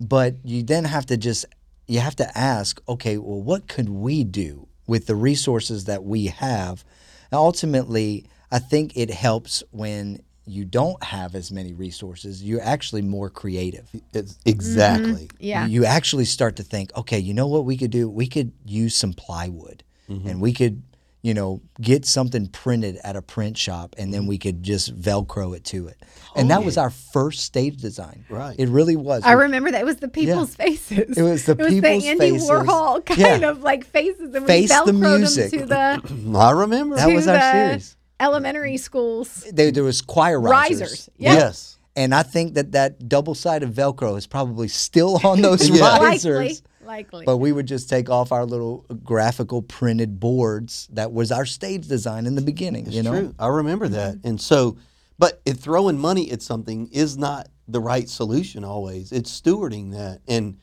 But 0.00 0.36
you 0.42 0.62
then 0.62 0.84
have 0.84 1.04
to 1.06 1.16
just, 1.16 1.44
you 1.86 2.00
have 2.00 2.16
to 2.16 2.38
ask, 2.38 2.80
okay, 2.88 3.18
well, 3.18 3.42
what 3.42 3.68
could 3.68 3.90
we 3.90 4.24
do 4.24 4.68
with 4.86 5.06
the 5.06 5.14
resources 5.14 5.84
that 5.84 6.02
we 6.02 6.26
have? 6.26 6.84
And 7.34 7.40
ultimately, 7.40 8.26
I 8.52 8.60
think 8.60 8.96
it 8.96 9.10
helps 9.10 9.64
when 9.72 10.22
you 10.46 10.64
don't 10.64 11.02
have 11.02 11.34
as 11.34 11.50
many 11.50 11.72
resources. 11.72 12.44
You're 12.44 12.62
actually 12.62 13.02
more 13.02 13.28
creative. 13.28 13.90
It's 14.12 14.38
exactly. 14.44 15.26
Mm-hmm. 15.26 15.36
Yeah. 15.40 15.66
You 15.66 15.84
actually 15.84 16.26
start 16.26 16.54
to 16.56 16.62
think, 16.62 16.96
okay, 16.96 17.18
you 17.18 17.34
know 17.34 17.48
what 17.48 17.64
we 17.64 17.76
could 17.76 17.90
do? 17.90 18.08
We 18.08 18.28
could 18.28 18.52
use 18.64 18.94
some 18.94 19.14
plywood 19.14 19.82
mm-hmm. 20.08 20.28
and 20.28 20.40
we 20.40 20.52
could, 20.52 20.84
you 21.24 21.32
know, 21.32 21.62
get 21.80 22.04
something 22.04 22.46
printed 22.48 22.98
at 23.02 23.16
a 23.16 23.22
print 23.22 23.56
shop 23.56 23.94
and 23.96 24.12
then 24.12 24.20
mm-hmm. 24.22 24.28
we 24.28 24.36
could 24.38 24.62
just 24.62 24.94
Velcro 24.94 25.56
it 25.56 25.64
to 25.64 25.88
it. 25.88 25.96
And 26.36 26.50
that 26.50 26.62
was 26.64 26.76
our 26.76 26.90
first 26.90 27.44
stage 27.44 27.78
design. 27.78 28.26
Right. 28.28 28.54
It 28.58 28.68
really 28.68 28.94
was. 28.94 29.22
I 29.24 29.32
remember 29.32 29.70
that 29.70 29.80
it 29.80 29.84
was 29.86 29.96
the 29.96 30.08
people's 30.08 30.54
faces. 30.54 31.16
It 31.16 31.22
was 31.22 31.46
the 31.46 31.52
it 31.58 31.58
was 31.58 31.68
people's 31.70 32.02
the 32.02 32.08
Andy 32.10 32.30
faces. 32.32 32.50
Warhol 32.50 33.06
kind 33.06 33.18
Yeah. 33.20 33.48
of 33.48 33.62
like 33.62 33.86
faces, 33.86 34.34
and 34.34 34.46
Face 34.46 34.68
the 34.68 34.92
we 34.92 34.98
velcroed 35.00 35.18
music. 35.20 35.50
them 35.52 35.60
to 35.60 35.66
the 35.66 36.36
I 36.38 36.50
remember. 36.50 36.96
That 36.96 37.06
to 37.06 37.14
was 37.14 37.26
our 37.26 37.36
the 37.38 37.52
series. 37.52 37.96
elementary 38.20 38.76
schools 38.76 39.46
there, 39.50 39.70
there 39.72 39.82
was 39.82 40.02
choir 40.02 40.38
risers. 40.38 40.80
risers. 40.80 41.10
Yeah. 41.16 41.32
Yes. 41.32 41.78
And 41.96 42.14
I 42.14 42.22
think 42.24 42.54
that 42.54 42.72
that 42.72 43.08
double-sided 43.08 43.72
Velcro 43.72 44.18
is 44.18 44.26
probably 44.26 44.68
still 44.68 45.20
on 45.24 45.40
those 45.40 45.70
Yeah. 45.70 45.96
risers. 46.00 46.36
Likely. 46.36 46.58
Likely. 46.86 47.24
But 47.24 47.38
we 47.38 47.52
would 47.52 47.66
just 47.66 47.88
take 47.88 48.10
off 48.10 48.32
our 48.32 48.44
little 48.44 48.86
graphical 49.02 49.62
printed 49.62 50.20
boards. 50.20 50.88
That 50.92 51.12
was 51.12 51.32
our 51.32 51.46
stage 51.46 51.88
design 51.88 52.26
in 52.26 52.34
the 52.34 52.42
beginning. 52.42 52.86
It's 52.86 52.94
you 52.94 53.02
know, 53.02 53.12
true. 53.12 53.34
I 53.38 53.48
remember 53.48 53.88
that. 53.88 54.18
And 54.24 54.40
so, 54.40 54.76
but 55.18 55.40
it, 55.44 55.54
throwing 55.54 55.98
money 55.98 56.30
at 56.30 56.42
something 56.42 56.88
is 56.92 57.16
not 57.16 57.48
the 57.68 57.80
right 57.80 58.08
solution 58.08 58.64
always. 58.64 59.12
It's 59.12 59.40
stewarding 59.40 59.92
that. 59.92 60.20
And 60.28 60.58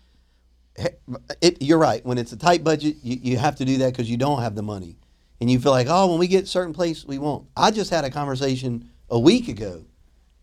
it, 1.42 1.62
you're 1.62 1.78
right. 1.78 2.06
When 2.06 2.18
it's 2.18 2.32
a 2.32 2.38
tight 2.38 2.64
budget, 2.64 2.98
you, 3.02 3.18
you 3.22 3.38
have 3.38 3.56
to 3.58 3.66
do 3.66 3.78
that 3.80 3.92
because 3.94 4.10
you 4.10 4.18
don't 4.18 4.42
have 4.42 4.56
the 4.56 4.64
money. 4.64 4.98
And 5.40 5.50
you 5.50 5.60
feel 5.60 5.72
like, 5.72 5.88
oh, 5.90 6.08
when 6.12 6.20
we 6.20 6.28
get 6.28 6.48
certain 6.48 6.74
place, 6.74 7.04
we 7.06 7.18
won't. 7.18 7.48
I 7.58 7.72
just 7.72 7.90
had 7.90 8.06
a 8.06 8.12
conversation 8.12 8.90
a 9.10 9.20
week 9.20 9.48
ago 9.48 9.86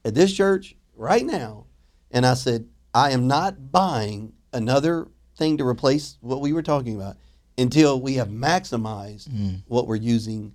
at 0.05 0.15
this 0.15 0.35
church 0.35 0.75
right 0.97 1.25
now. 1.25 1.67
And 2.11 2.27
I 2.27 2.35
said, 2.35 2.69
I 2.93 3.11
am 3.11 3.27
not 3.27 3.71
buying 3.71 4.33
another 4.53 5.09
thing 5.39 5.57
to 5.57 5.67
replace 5.67 6.19
what 6.21 6.41
we 6.41 6.53
were 6.53 6.63
talking 6.63 6.97
about 6.97 7.17
until 7.57 8.01
we 8.01 8.15
have 8.15 8.29
maximized 8.29 9.29
mm. 9.29 9.63
what 9.67 9.87
we're 9.87 9.97
using 9.97 10.53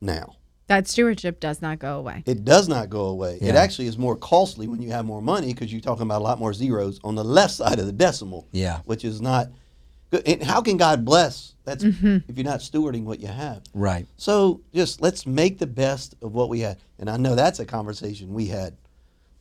now. 0.00 0.36
that 0.66 0.88
stewardship 0.88 1.40
does 1.40 1.62
not 1.62 1.78
go 1.78 1.98
away. 1.98 2.22
It 2.26 2.44
does 2.44 2.68
not 2.68 2.90
go 2.90 3.06
away. 3.06 3.38
It 3.40 3.54
actually 3.54 3.86
is 3.86 3.96
more 3.98 4.16
costly 4.16 4.66
when 4.66 4.82
you 4.82 4.90
have 4.90 5.04
more 5.04 5.22
money 5.22 5.52
because 5.52 5.72
you're 5.72 5.80
talking 5.80 6.02
about 6.02 6.20
a 6.20 6.24
lot 6.24 6.38
more 6.38 6.52
zeros 6.52 7.00
on 7.04 7.14
the 7.14 7.24
left 7.24 7.54
side 7.54 7.78
of 7.78 7.86
the 7.86 7.92
decimal. 7.92 8.48
Yeah. 8.52 8.80
Which 8.84 9.04
is 9.04 9.20
not 9.20 9.48
good. 10.10 10.26
And 10.26 10.42
how 10.42 10.60
can 10.62 10.76
God 10.76 11.04
bless? 11.04 11.54
That's 11.64 11.84
mm-hmm. 11.84 12.18
if 12.28 12.36
you're 12.36 12.44
not 12.44 12.60
stewarding 12.60 13.04
what 13.04 13.20
you 13.20 13.28
have. 13.28 13.62
right? 13.72 14.06
So 14.16 14.62
just 14.74 15.00
let's 15.00 15.26
make 15.26 15.58
the 15.58 15.66
best 15.66 16.14
of 16.22 16.34
what 16.34 16.48
we 16.48 16.60
had. 16.60 16.78
And 16.98 17.08
I 17.08 17.16
know 17.16 17.34
that's 17.34 17.60
a 17.60 17.66
conversation 17.66 18.32
we 18.32 18.46
had 18.46 18.76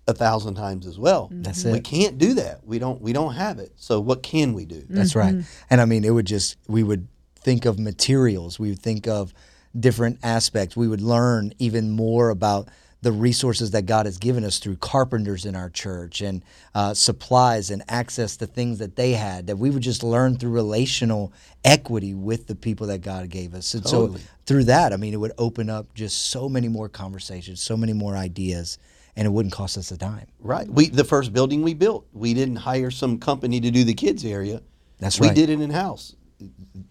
a 0.07 0.13
thousand 0.13 0.55
times 0.55 0.85
as 0.85 0.99
well. 0.99 1.29
That's 1.31 1.63
it. 1.63 1.71
We 1.71 1.79
can't 1.79 2.17
do 2.17 2.33
that. 2.35 2.65
We 2.65 2.79
don't 2.79 3.01
we 3.01 3.13
don't 3.13 3.33
have 3.33 3.59
it. 3.59 3.71
So 3.77 3.99
what 3.99 4.23
can 4.23 4.53
we 4.53 4.65
do? 4.65 4.83
That's 4.89 5.15
right. 5.15 5.35
And 5.69 5.81
I 5.81 5.85
mean, 5.85 6.03
it 6.03 6.11
would 6.11 6.27
just 6.27 6.57
we 6.67 6.83
would 6.83 7.07
think 7.35 7.65
of 7.65 7.79
materials. 7.79 8.59
We 8.59 8.69
would 8.69 8.79
think 8.79 9.07
of 9.07 9.33
different 9.77 10.19
aspects. 10.23 10.75
We 10.75 10.87
would 10.87 11.01
learn 11.01 11.53
even 11.59 11.91
more 11.91 12.29
about 12.29 12.67
the 13.03 13.11
resources 13.11 13.71
that 13.71 13.85
God 13.85 14.05
has 14.05 14.17
given 14.17 14.45
us 14.45 14.59
through 14.59 14.77
carpenters 14.77 15.45
in 15.45 15.57
our 15.57 15.69
church 15.69 16.21
and 16.21 16.41
uh, 16.73 16.93
supplies 16.93 17.69
and 17.69 17.83
access 17.89 18.37
to 18.37 18.47
things 18.47 18.79
that 18.79 18.95
they 18.95 19.11
had 19.11 19.47
that 19.47 19.57
we 19.57 19.69
would 19.69 19.83
just 19.83 20.03
learn 20.03 20.37
through 20.37 20.51
relational 20.51 21.33
equity 21.65 22.13
with 22.13 22.47
the 22.47 22.55
people 22.55 22.87
that 22.87 23.01
God 23.01 23.29
gave 23.29 23.53
us. 23.53 23.73
And 23.73 23.83
Totally. 23.83 24.21
so 24.21 24.27
through 24.45 24.63
that, 24.65 24.93
I 24.93 24.95
mean, 24.95 25.13
it 25.13 25.17
would 25.17 25.33
open 25.37 25.69
up 25.69 25.93
just 25.93 26.29
so 26.29 26.47
many 26.47 26.69
more 26.69 26.87
conversations, 26.87 27.61
so 27.61 27.75
many 27.75 27.91
more 27.91 28.15
ideas, 28.15 28.77
and 29.15 29.25
it 29.25 29.29
wouldn't 29.29 29.53
cost 29.53 29.77
us 29.77 29.91
a 29.91 29.97
dime. 29.97 30.27
Right. 30.39 30.67
We 30.67 30.89
the 30.89 31.03
first 31.03 31.33
building 31.33 31.61
we 31.61 31.73
built, 31.73 32.07
we 32.13 32.33
didn't 32.33 32.57
hire 32.57 32.91
some 32.91 33.19
company 33.19 33.59
to 33.61 33.71
do 33.71 33.83
the 33.83 33.93
kids 33.93 34.25
area. 34.25 34.61
That's 34.99 35.19
we 35.19 35.27
right. 35.27 35.35
We 35.35 35.41
did 35.45 35.49
it 35.49 35.61
in 35.61 35.69
house. 35.69 36.15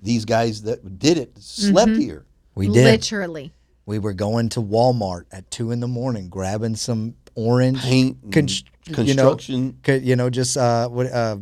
These 0.03 0.25
guys 0.25 0.63
that 0.63 0.99
did 0.99 1.19
it 1.19 1.37
slept 1.39 1.93
here. 1.93 2.25
We 2.55 2.67
did. 2.69 2.85
Literally. 2.85 3.53
We 3.87 3.99
were 3.99 4.13
going 4.13 4.49
to 4.51 4.61
Walmart 4.63 5.25
at 5.33 5.51
two 5.51 5.71
in 5.73 5.81
the 5.81 5.89
morning, 5.89 6.29
grabbing 6.29 6.77
some 6.77 7.15
orange 7.35 7.81
Paint 7.81 8.19
and 8.23 8.33
const- 8.33 8.67
construction. 8.85 9.79
You 9.87 9.95
know, 9.95 10.01
you 10.01 10.17
know 10.17 10.31
just 10.31 10.57
uh, 10.57 10.89
what, 10.89 11.07
uh, 11.07 11.39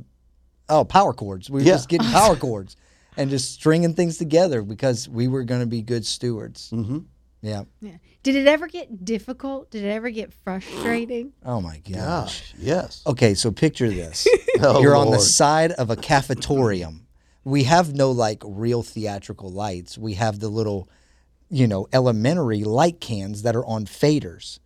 oh, 0.69 0.85
power 0.85 1.12
cords. 1.12 1.51
We 1.51 1.61
were 1.61 1.66
Yeah. 1.66 1.75
just 1.75 1.88
getting 1.88 2.09
power 2.11 2.37
cords 2.37 2.77
and 3.16 3.29
just 3.29 3.53
stringing 3.53 3.95
things 3.95 4.16
together 4.16 4.62
because 4.62 5.09
we 5.09 5.29
were 5.29 5.45
going 5.45 5.61
to 5.61 5.66
be 5.66 5.83
good 5.83 6.07
stewards. 6.07 6.71
Mm-hmm. 6.73 7.01
Yeah. 7.42 7.64
Yeah. 7.81 7.96
Did 8.22 8.37
it 8.37 8.46
ever 8.46 8.66
get 8.66 9.05
difficult? 9.05 9.70
Did 9.70 9.85
it 9.85 9.88
ever 9.88 10.11
get 10.11 10.33
frustrating? 10.33 11.33
Oh 11.44 11.61
my 11.61 11.79
gosh. 11.79 11.94
Gosh, 11.94 12.55
yes. 12.59 13.03
Okay, 13.07 13.35
so 13.35 13.50
picture 13.50 13.88
this. 13.90 14.26
Oh, 14.62 14.83
You're 14.83 14.94
on 14.96 15.07
the 15.07 15.12
Lord. 15.12 15.22
side 15.22 15.72
of 15.72 15.88
a 15.88 15.96
cafetorium. 15.96 17.07
We 17.44 17.64
have 17.64 17.94
no 17.94 18.11
like 18.11 18.42
real 18.44 18.83
theatrical 18.83 19.48
lights. 19.50 19.96
We 19.96 20.14
have 20.14 20.38
the 20.40 20.50
little, 20.50 20.87
you 21.48 21.66
know, 21.66 21.87
elementary 21.94 22.62
light 22.64 23.00
cans 23.00 23.40
that 23.42 23.57
are 23.57 23.64
on 23.64 23.87
faders. 23.87 24.59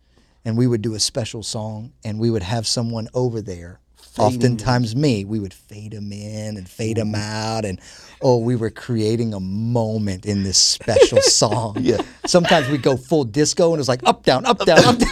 And 0.43 0.57
we 0.57 0.67
would 0.67 0.81
do 0.81 0.95
a 0.95 0.99
special 0.99 1.43
song 1.43 1.93
and 2.03 2.19
we 2.19 2.29
would 2.29 2.43
have 2.43 2.67
someone 2.67 3.07
over 3.13 3.41
there. 3.41 3.79
Oftentimes 4.17 4.95
me, 4.95 5.25
we 5.25 5.39
would 5.39 5.53
fade 5.53 5.91
them 5.91 6.11
in 6.11 6.57
and 6.57 6.69
fade 6.69 6.97
them 6.97 7.13
out 7.15 7.65
and 7.65 7.79
oh, 8.21 8.37
we 8.37 8.55
were 8.55 8.69
creating 8.69 9.33
a 9.33 9.39
moment 9.39 10.25
in 10.25 10.43
this 10.43 10.57
special 10.57 11.21
song. 11.21 11.75
Yeah. 11.79 11.97
Sometimes 12.25 12.69
we 12.69 12.77
go 12.77 12.95
full 12.97 13.23
disco 13.25 13.71
and 13.73 13.79
it's 13.79 13.89
like 13.89 14.01
up 14.05 14.23
down, 14.23 14.45
up 14.45 14.59
down, 14.65 14.79
up 14.85 14.97
down. 14.97 15.07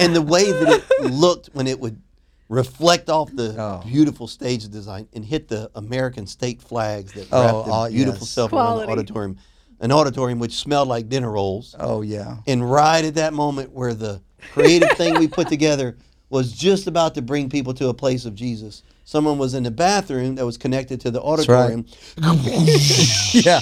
and 0.00 0.14
the 0.16 0.22
way 0.26 0.50
that 0.50 0.82
it 1.00 1.10
looked 1.12 1.48
when 1.52 1.66
it 1.66 1.78
would 1.80 2.00
reflect 2.48 3.08
off 3.08 3.30
the 3.34 3.54
Oh. 3.58 3.82
beautiful 3.86 4.26
stage 4.26 4.68
design 4.68 5.06
and 5.12 5.24
hit 5.24 5.48
the 5.48 5.70
American 5.74 6.26
state 6.26 6.60
flags 6.62 7.12
that 7.12 7.28
Oh, 7.30 7.42
wrapped 7.42 7.66
the 7.66 7.70
oh, 7.72 7.74
ah, 7.74 7.88
beautiful 7.88 8.20
yes. 8.20 8.30
stuff 8.30 8.52
around 8.52 8.78
the 8.80 8.88
auditorium, 8.88 9.36
an 9.80 9.92
auditorium 9.92 10.38
which 10.38 10.52
smelled 10.52 10.88
like 10.88 11.08
dinner 11.08 11.30
rolls. 11.30 11.74
Oh 11.78 12.02
yeah. 12.02 12.36
And 12.46 12.70
right 12.70 13.04
at 13.04 13.14
that 13.14 13.32
moment 13.32 13.72
where 13.72 13.94
the 13.94 14.20
creative 14.52 14.90
thing 14.92 15.18
we 15.18 15.28
put 15.28 15.48
together 15.48 15.96
was 16.28 16.52
just 16.52 16.86
about 16.86 17.14
to 17.14 17.22
bring 17.22 17.48
people 17.50 17.74
to 17.74 17.88
a 17.88 17.94
place 17.94 18.24
of 18.24 18.34
Jesus, 18.34 18.82
someone 19.04 19.38
was 19.38 19.54
in 19.54 19.64
the 19.64 19.70
bathroom 19.70 20.36
that 20.36 20.46
was 20.46 20.56
connected 20.56 21.00
to 21.00 21.10
the 21.10 21.20
right. 21.20 21.28
auditorium, 21.28 21.86
Yeah. 23.32 23.60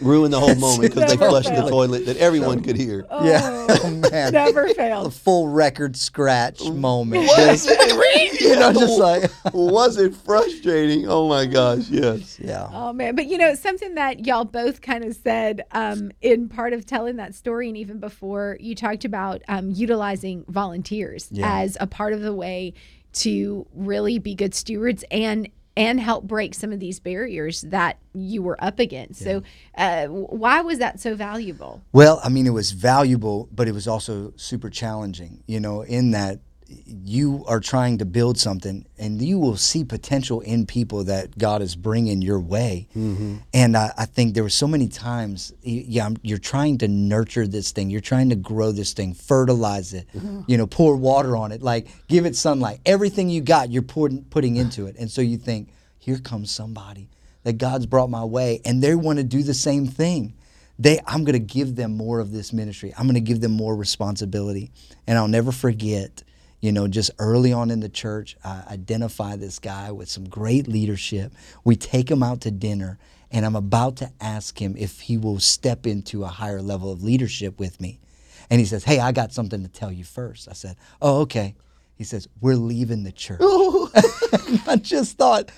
Ruined 0.00 0.32
the 0.32 0.40
whole 0.40 0.54
moment 0.54 0.82
because 0.82 1.10
they 1.10 1.16
Never 1.16 1.28
flushed 1.28 1.54
the 1.54 1.68
toilet 1.68 2.06
that 2.06 2.16
everyone 2.16 2.62
could 2.62 2.76
hear. 2.76 3.06
Yeah. 3.22 3.52
Oh 3.84 3.90
man. 3.90 4.32
Never 4.32 4.66
a 4.66 4.74
The 4.74 5.10
full 5.10 5.48
record 5.48 5.96
scratch 5.96 6.62
moment. 6.62 7.26
Was 7.26 7.66
it? 7.68 8.40
you 8.40 8.54
know, 8.56 8.72
just 8.72 8.98
like 8.98 9.30
was 9.54 9.96
it 9.96 10.14
frustrating? 10.14 11.08
Oh 11.08 11.28
my 11.28 11.46
gosh, 11.46 11.88
yes. 11.88 12.38
yeah. 12.38 12.68
Oh 12.72 12.92
man, 12.92 13.14
but 13.14 13.26
you 13.26 13.38
know 13.38 13.54
something 13.54 13.94
that 13.94 14.26
y'all 14.26 14.44
both 14.44 14.80
kind 14.80 15.04
of 15.04 15.14
said 15.16 15.62
um, 15.72 16.12
in 16.20 16.48
part 16.48 16.72
of 16.72 16.86
telling 16.86 17.16
that 17.16 17.34
story, 17.34 17.68
and 17.68 17.76
even 17.76 17.98
before 17.98 18.56
you 18.60 18.74
talked 18.74 19.04
about 19.04 19.42
um, 19.48 19.70
utilizing 19.70 20.44
volunteers 20.48 21.28
Yeah. 21.30 21.60
as 21.60 21.76
a 21.80 21.86
part 21.86 22.12
of 22.12 22.20
the 22.20 22.34
way 22.34 22.74
to 23.14 23.66
really 23.74 24.18
be 24.18 24.34
good 24.34 24.54
stewards 24.54 25.04
and 25.10 25.48
and 25.76 26.00
help 26.00 26.24
break 26.24 26.54
some 26.54 26.72
of 26.72 26.80
these 26.80 27.00
barriers 27.00 27.62
that 27.62 27.98
you 28.12 28.42
were 28.42 28.62
up 28.62 28.78
against. 28.78 29.22
So, 29.22 29.42
uh, 29.76 30.06
why 30.06 30.60
was 30.60 30.78
that 30.78 31.00
so 31.00 31.14
valuable? 31.16 31.82
Well, 31.92 32.20
I 32.22 32.28
mean, 32.28 32.46
it 32.46 32.50
was 32.50 32.70
valuable, 32.72 33.48
but 33.52 33.66
it 33.66 33.72
was 33.72 33.88
also 33.88 34.32
super 34.36 34.70
challenging. 34.70 35.42
You 35.46 35.60
know, 35.60 35.82
in 35.82 36.12
that 36.12 36.40
you 36.86 37.44
are 37.46 37.60
trying 37.60 37.98
to 37.98 38.04
build 38.04 38.38
something, 38.38 38.86
and 38.98 39.20
you 39.20 39.38
will 39.38 39.56
see 39.56 39.84
potential 39.84 40.40
in 40.40 40.66
people 40.66 41.04
that 41.04 41.36
God 41.38 41.62
is 41.62 41.76
bringing 41.76 42.22
your 42.22 42.40
way. 42.40 42.88
Mm-hmm. 42.96 43.36
And 43.52 43.76
I, 43.76 43.92
I 43.96 44.06
think 44.06 44.34
there 44.34 44.42
were 44.42 44.48
so 44.48 44.66
many 44.66 44.88
times, 44.88 45.52
yeah, 45.62 46.04
I'm- 46.04 46.16
you're 46.22 46.38
trying 46.38 46.78
to 46.78 46.88
nurture 46.88 47.46
this 47.46 47.72
thing, 47.72 47.90
you're 47.90 48.00
trying 48.00 48.30
to 48.30 48.36
grow 48.36 48.72
this 48.72 48.92
thing, 48.92 49.14
fertilize 49.14 49.92
it, 49.94 50.08
you 50.46 50.56
know, 50.56 50.66
pour 50.66 50.96
water 50.96 51.36
on 51.36 51.52
it, 51.52 51.62
like 51.62 51.88
give 52.08 52.26
it 52.26 52.36
sunlight. 52.36 52.80
Everything 52.86 53.28
you 53.28 53.40
got, 53.40 53.70
you're 53.70 53.82
putting 53.82 54.24
putting 54.24 54.56
into 54.56 54.86
it, 54.86 54.96
and 54.98 55.10
so 55.10 55.20
you 55.20 55.36
think, 55.36 55.68
here 55.98 56.18
comes 56.18 56.50
somebody 56.50 57.08
that 57.44 57.54
God's 57.58 57.86
brought 57.86 58.10
my 58.10 58.24
way, 58.24 58.60
and 58.64 58.82
they 58.82 58.94
want 58.94 59.18
to 59.18 59.24
do 59.24 59.42
the 59.42 59.54
same 59.54 59.86
thing. 59.86 60.34
They 60.78 60.98
i'm 61.06 61.22
going 61.22 61.34
to 61.34 61.38
give 61.38 61.76
them 61.76 61.96
more 61.96 62.18
of 62.18 62.32
this 62.32 62.52
ministry. 62.52 62.92
I'm 62.98 63.04
going 63.06 63.14
to 63.14 63.20
give 63.20 63.40
them 63.40 63.52
more 63.52 63.76
responsibility. 63.76 64.72
And 65.06 65.16
i'll 65.16 65.28
never 65.28 65.52
forget 65.52 66.24
you 66.64 66.72
know 66.72 66.88
just 66.88 67.10
early 67.18 67.52
on 67.52 67.70
in 67.70 67.80
the 67.80 67.90
church 67.90 68.38
i 68.42 68.62
identify 68.70 69.36
this 69.36 69.58
guy 69.58 69.92
with 69.92 70.08
some 70.08 70.26
great 70.26 70.66
leadership. 70.66 71.30
We 71.62 71.76
take 71.76 72.10
him 72.10 72.22
out 72.22 72.40
to 72.40 72.50
dinner 72.50 72.98
and 73.30 73.44
i'm 73.44 73.54
about 73.54 73.96
to 73.96 74.10
ask 74.18 74.60
him 74.62 74.74
if 74.78 75.00
he 75.00 75.18
will 75.18 75.40
step 75.40 75.86
into 75.86 76.24
a 76.24 76.28
higher 76.28 76.62
level 76.62 76.90
of 76.90 77.04
leadership 77.04 77.58
with 77.60 77.82
me. 77.82 78.00
And 78.48 78.60
he 78.60 78.64
says 78.64 78.84
hey 78.84 78.98
i 78.98 79.12
got 79.12 79.30
something 79.30 79.62
to 79.62 79.68
tell 79.68 79.92
you 79.92 80.04
first. 80.04 80.48
I 80.48 80.54
said 80.54 80.76
oh 81.02 81.20
okay. 81.22 81.54
He 81.96 82.04
says 82.04 82.28
we're 82.40 82.56
leaving 82.56 83.04
the 83.04 83.12
church. 83.12 83.40
I 84.66 84.76
just 84.80 85.18
thought 85.18 85.50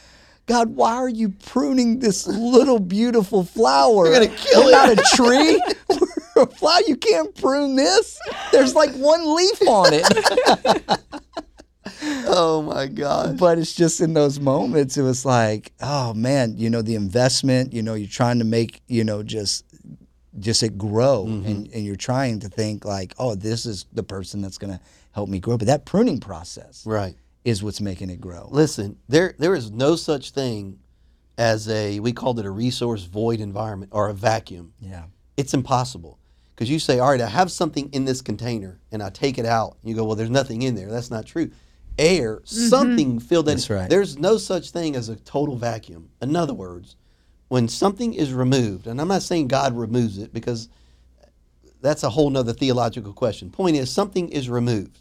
God, 0.46 0.74
why 0.74 0.94
are 0.94 1.08
you 1.08 1.28
pruning 1.28 2.00
this 2.00 2.26
little 2.26 2.80
beautiful 2.80 3.44
flower? 3.44 4.06
You're 4.06 4.14
gonna 4.14 4.36
kill 4.36 4.64
We're 4.64 4.72
not 4.72 4.90
a 4.90 4.96
tree. 5.14 5.60
A 6.42 6.46
flower. 6.46 6.80
You 6.86 6.96
can't 6.96 7.34
prune 7.34 7.76
this. 7.76 8.18
There's 8.52 8.74
like 8.74 8.92
one 8.94 9.34
leaf 9.34 9.62
on 9.68 9.88
it. 9.92 11.00
Oh 12.28 12.62
my 12.62 12.86
God. 12.86 13.38
but 13.38 13.58
it's 13.58 13.72
just 13.74 14.00
in 14.00 14.12
those 14.12 14.38
moments, 14.38 14.96
it 14.96 15.02
was 15.02 15.24
like, 15.24 15.72
oh 15.80 16.12
man, 16.14 16.54
you 16.56 16.68
know, 16.68 16.82
the 16.82 16.94
investment, 16.94 17.72
you 17.72 17.82
know, 17.82 17.94
you're 17.94 18.08
trying 18.08 18.38
to 18.40 18.44
make, 18.44 18.82
you 18.86 19.02
know, 19.04 19.22
just 19.22 19.64
just 20.38 20.62
it 20.62 20.76
grow 20.76 21.24
mm-hmm. 21.26 21.46
and, 21.46 21.72
and 21.72 21.84
you're 21.84 21.96
trying 21.96 22.40
to 22.40 22.48
think 22.48 22.84
like, 22.84 23.14
oh, 23.18 23.34
this 23.34 23.64
is 23.64 23.86
the 23.92 24.02
person 24.02 24.42
that's 24.42 24.58
gonna 24.58 24.80
help 25.12 25.28
me 25.28 25.38
grow. 25.38 25.56
But 25.56 25.68
that 25.68 25.86
pruning 25.86 26.20
process 26.20 26.84
Right. 26.84 27.16
is 27.44 27.62
what's 27.62 27.80
making 27.80 28.10
it 28.10 28.20
grow. 28.20 28.48
Listen, 28.50 28.98
there 29.08 29.34
there 29.38 29.54
is 29.54 29.70
no 29.70 29.96
such 29.96 30.30
thing 30.32 30.78
as 31.38 31.68
a 31.68 32.00
we 32.00 32.12
called 32.12 32.38
it 32.38 32.46
a 32.46 32.50
resource 32.50 33.04
void 33.04 33.40
environment 33.40 33.92
or 33.94 34.08
a 34.08 34.14
vacuum. 34.14 34.74
Yeah. 34.80 35.04
It's 35.36 35.54
impossible. 35.54 36.18
Because 36.56 36.70
you 36.70 36.78
say, 36.78 36.98
all 37.00 37.10
right, 37.10 37.20
I 37.20 37.28
have 37.28 37.52
something 37.52 37.90
in 37.92 38.06
this 38.06 38.22
container 38.22 38.80
and 38.90 39.02
I 39.02 39.10
take 39.10 39.36
it 39.36 39.44
out. 39.44 39.76
You 39.84 39.94
go, 39.94 40.06
well, 40.06 40.16
there's 40.16 40.30
nothing 40.30 40.62
in 40.62 40.74
there. 40.74 40.90
That's 40.90 41.10
not 41.10 41.26
true. 41.26 41.50
Air, 41.98 42.36
mm-hmm. 42.36 42.68
something 42.68 43.20
filled 43.20 43.44
that. 43.46 43.56
That's 43.56 43.68
right. 43.68 43.90
There's 43.90 44.16
no 44.16 44.38
such 44.38 44.70
thing 44.70 44.96
as 44.96 45.10
a 45.10 45.16
total 45.16 45.56
vacuum. 45.56 46.08
In 46.22 46.34
other 46.34 46.54
words, 46.54 46.96
when 47.48 47.68
something 47.68 48.14
is 48.14 48.32
removed, 48.32 48.86
and 48.86 49.00
I'm 49.02 49.08
not 49.08 49.22
saying 49.22 49.48
God 49.48 49.76
removes 49.76 50.16
it 50.16 50.32
because 50.32 50.70
that's 51.82 52.02
a 52.02 52.10
whole 52.10 52.30
nother 52.30 52.54
theological 52.54 53.12
question. 53.12 53.50
Point 53.50 53.76
is, 53.76 53.90
something 53.90 54.30
is 54.30 54.48
removed. 54.48 55.00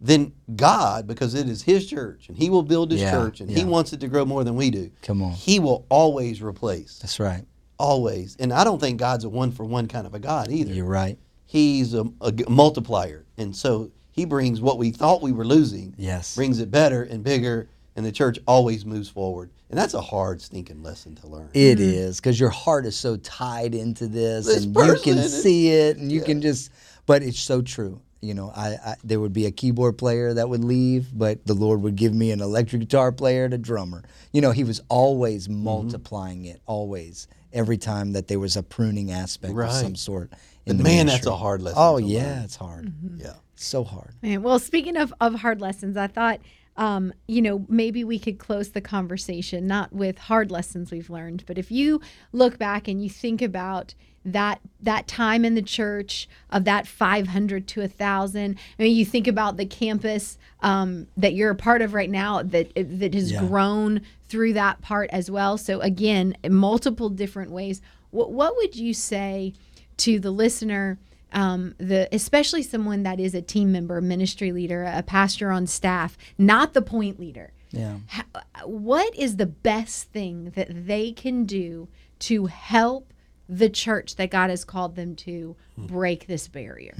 Then 0.00 0.32
God, 0.56 1.06
because 1.06 1.34
it 1.34 1.48
is 1.48 1.62
His 1.62 1.86
church 1.86 2.28
and 2.28 2.36
He 2.36 2.50
will 2.50 2.64
build 2.64 2.90
His 2.90 3.02
Yeah, 3.02 3.12
church 3.12 3.40
and 3.40 3.48
He 3.48 3.64
wants 3.64 3.92
it 3.92 4.00
to 4.00 4.08
grow 4.08 4.24
more 4.24 4.42
than 4.42 4.56
we 4.56 4.70
do. 4.70 4.90
Come 5.02 5.22
on. 5.22 5.30
He 5.30 5.60
will 5.60 5.86
always 5.88 6.42
replace. 6.42 6.98
That's 6.98 7.20
right. 7.20 7.44
Always. 7.82 8.36
And 8.38 8.52
I 8.52 8.62
don't 8.64 8.78
think 8.80 8.98
God's 9.00 9.24
a 9.24 9.28
one 9.28 9.50
for 9.50 9.64
one 9.64 9.88
kind 9.88 10.06
of 10.06 10.14
a 10.14 10.18
God 10.20 10.50
either. 10.50 10.72
You're 10.72 10.84
right. 10.86 11.18
He's 11.46 11.94
a 11.94 12.04
multiplier. 12.48 13.24
And 13.36 13.54
so 13.56 13.90
He 14.12 14.24
brings 14.24 14.60
what 14.60 14.78
we 14.78 14.90
thought 14.90 15.20
we 15.22 15.32
were 15.32 15.44
losing, 15.44 15.94
Yes. 15.98 16.34
brings 16.36 16.60
it 16.60 16.70
better 16.70 17.02
and 17.02 17.24
bigger, 17.24 17.68
and 17.96 18.06
the 18.06 18.12
church 18.12 18.38
always 18.46 18.86
moves 18.86 19.08
forward. 19.08 19.50
And 19.68 19.78
that's 19.78 19.94
a 19.94 20.00
hard, 20.00 20.40
stinking 20.40 20.82
lesson 20.82 21.14
to 21.16 21.26
learn. 21.26 21.48
It 21.54 21.80
is 21.80 22.20
because 22.20 22.38
your 22.38 22.50
heart 22.50 22.86
is 22.86 22.94
so 22.96 23.16
tied 23.16 23.74
into 23.74 24.06
this, 24.06 24.46
This 24.46 24.64
and 24.64 24.76
you 24.76 24.94
can 25.02 25.16
person. 25.16 25.28
see 25.28 25.70
it, 25.70 25.96
and 25.96 26.12
you 26.12 26.20
can 26.22 26.40
just. 26.40 26.70
But 27.04 27.22
it's 27.22 27.40
so 27.40 27.62
true. 27.62 28.00
You 28.20 28.34
know, 28.34 28.52
I, 28.54 28.76
I 28.84 28.94
there 29.02 29.18
would 29.18 29.32
be 29.32 29.46
a 29.46 29.50
keyboard 29.50 29.98
player 29.98 30.32
that 30.34 30.48
would 30.48 30.62
leave, 30.62 31.08
but 31.12 31.44
the 31.44 31.54
Lord 31.54 31.82
would 31.82 31.96
give 31.96 32.14
me 32.14 32.30
an 32.30 32.40
electric 32.40 32.80
guitar 32.82 33.10
player 33.10 33.44
and 33.44 33.52
a 33.52 33.58
drummer. 33.58 34.04
You 34.32 34.40
know, 34.40 34.52
He 34.52 34.62
was 34.62 34.80
always 34.88 35.48
Mm-hmm. 35.48 35.64
multiplying 35.64 36.44
it, 36.44 36.60
always 36.66 37.26
every 37.52 37.78
time 37.78 38.12
that 38.12 38.28
there 38.28 38.38
was 38.38 38.56
a 38.56 38.62
pruning 38.62 39.10
aspect 39.10 39.54
Right. 39.54 39.68
of 39.68 39.74
some 39.74 39.94
sort. 39.96 40.32
In 40.66 40.76
the 40.78 40.84
man, 40.84 41.06
that's 41.06 41.26
a 41.26 41.36
hard 41.36 41.60
lesson. 41.62 41.78
Oh 41.80 41.98
to 41.98 42.04
yeah, 42.04 42.34
learn. 42.34 42.42
it's 42.44 42.56
hard. 42.56 42.92
Yeah. 43.16 43.34
So 43.56 43.84
hard. 43.84 44.10
Man, 44.22 44.42
well, 44.42 44.58
speaking 44.58 44.96
of, 44.96 45.12
of 45.20 45.36
hard 45.36 45.60
lessons, 45.60 45.96
I 45.96 46.06
thought, 46.06 46.40
um, 46.76 47.12
you 47.28 47.42
know, 47.42 47.64
maybe 47.68 48.02
we 48.04 48.18
could 48.18 48.38
close 48.38 48.70
the 48.70 48.80
conversation 48.80 49.66
not 49.66 49.92
with 49.92 50.18
hard 50.18 50.50
lessons 50.50 50.90
we've 50.90 51.10
learned, 51.10 51.44
but 51.46 51.58
if 51.58 51.70
you 51.70 52.00
look 52.32 52.58
back 52.58 52.88
and 52.88 53.02
you 53.02 53.10
think 53.10 53.42
about 53.42 53.94
that 54.24 54.60
that 54.80 55.08
time 55.08 55.44
in 55.44 55.56
the 55.56 55.62
church 55.62 56.28
of 56.48 56.64
that 56.64 56.86
500 56.86 57.66
to 57.68 57.82
a 57.82 57.88
thousand, 57.88 58.56
I 58.78 58.84
mean, 58.84 58.96
you 58.96 59.04
think 59.04 59.26
about 59.26 59.56
the 59.56 59.66
campus 59.66 60.38
um, 60.60 61.08
that 61.16 61.34
you're 61.34 61.50
a 61.50 61.56
part 61.56 61.82
of 61.82 61.92
right 61.92 62.10
now 62.10 62.40
that 62.42 62.72
that 62.76 63.14
has 63.14 63.32
Yeah. 63.32 63.40
grown 63.46 64.00
through 64.32 64.54
that 64.54 64.80
part 64.80 65.10
as 65.12 65.30
well. 65.30 65.58
So 65.58 65.80
again, 65.80 66.34
multiple 66.48 67.10
different 67.10 67.52
ways. 67.52 67.80
What 68.10 68.32
what 68.32 68.56
would 68.56 68.74
you 68.74 68.94
say 68.94 69.52
to 69.98 70.18
the 70.18 70.30
listener? 70.30 70.98
um, 71.32 71.74
the 71.78 72.08
especially 72.12 72.62
someone 72.62 73.02
that 73.04 73.18
is 73.18 73.34
a 73.34 73.42
team 73.42 73.72
member, 73.72 74.00
ministry 74.00 74.52
leader, 74.52 74.84
a 74.84 75.02
pastor 75.02 75.50
on 75.50 75.66
staff, 75.66 76.16
not 76.38 76.74
the 76.74 76.82
point 76.82 77.18
leader. 77.18 77.52
Yeah. 77.70 77.98
How, 78.06 78.24
what 78.66 79.16
is 79.16 79.36
the 79.36 79.46
best 79.46 80.10
thing 80.10 80.52
that 80.54 80.86
they 80.86 81.12
can 81.12 81.44
do 81.44 81.88
to 82.20 82.46
help 82.46 83.12
the 83.48 83.70
church 83.70 84.16
that 84.16 84.30
God 84.30 84.50
has 84.50 84.64
called 84.64 84.94
them 84.94 85.16
to 85.16 85.56
break 85.76 86.26
this 86.26 86.48
barrier? 86.48 86.94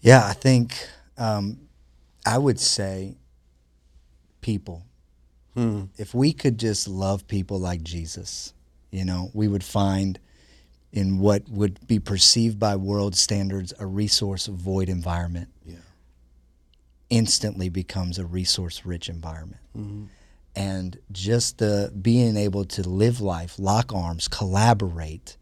Yeah, 0.00 0.26
I 0.26 0.32
think 0.32 0.88
um, 1.18 1.68
I 2.24 2.38
would 2.38 2.58
say 2.58 3.16
people. 4.40 4.84
If 5.96 6.14
we 6.14 6.32
could 6.32 6.58
just 6.58 6.86
love 6.88 7.26
people 7.26 7.58
like 7.58 7.82
Jesus, 7.82 8.52
you 8.90 9.04
know, 9.04 9.30
we 9.34 9.48
would 9.48 9.64
find 9.64 10.18
in 10.92 11.18
what 11.18 11.48
would 11.48 11.84
be 11.86 11.98
perceived 11.98 12.58
by 12.58 12.76
world 12.76 13.14
standards 13.16 13.74
a 13.78 13.86
resource 13.86 14.46
void 14.46 14.88
environment 14.88 15.48
Yeah. 15.66 15.76
instantly 17.10 17.68
becomes 17.68 18.18
a 18.18 18.24
resource 18.26 18.84
rich 18.86 19.08
environment. 19.08 19.60
And 20.56 20.98
just 21.12 21.58
the 21.58 21.92
being 22.00 22.36
able 22.36 22.64
to 22.64 22.88
live 22.88 23.20
life, 23.20 23.58
lock 23.58 23.92
arms, 23.92 24.26
collaborate, 24.28 25.36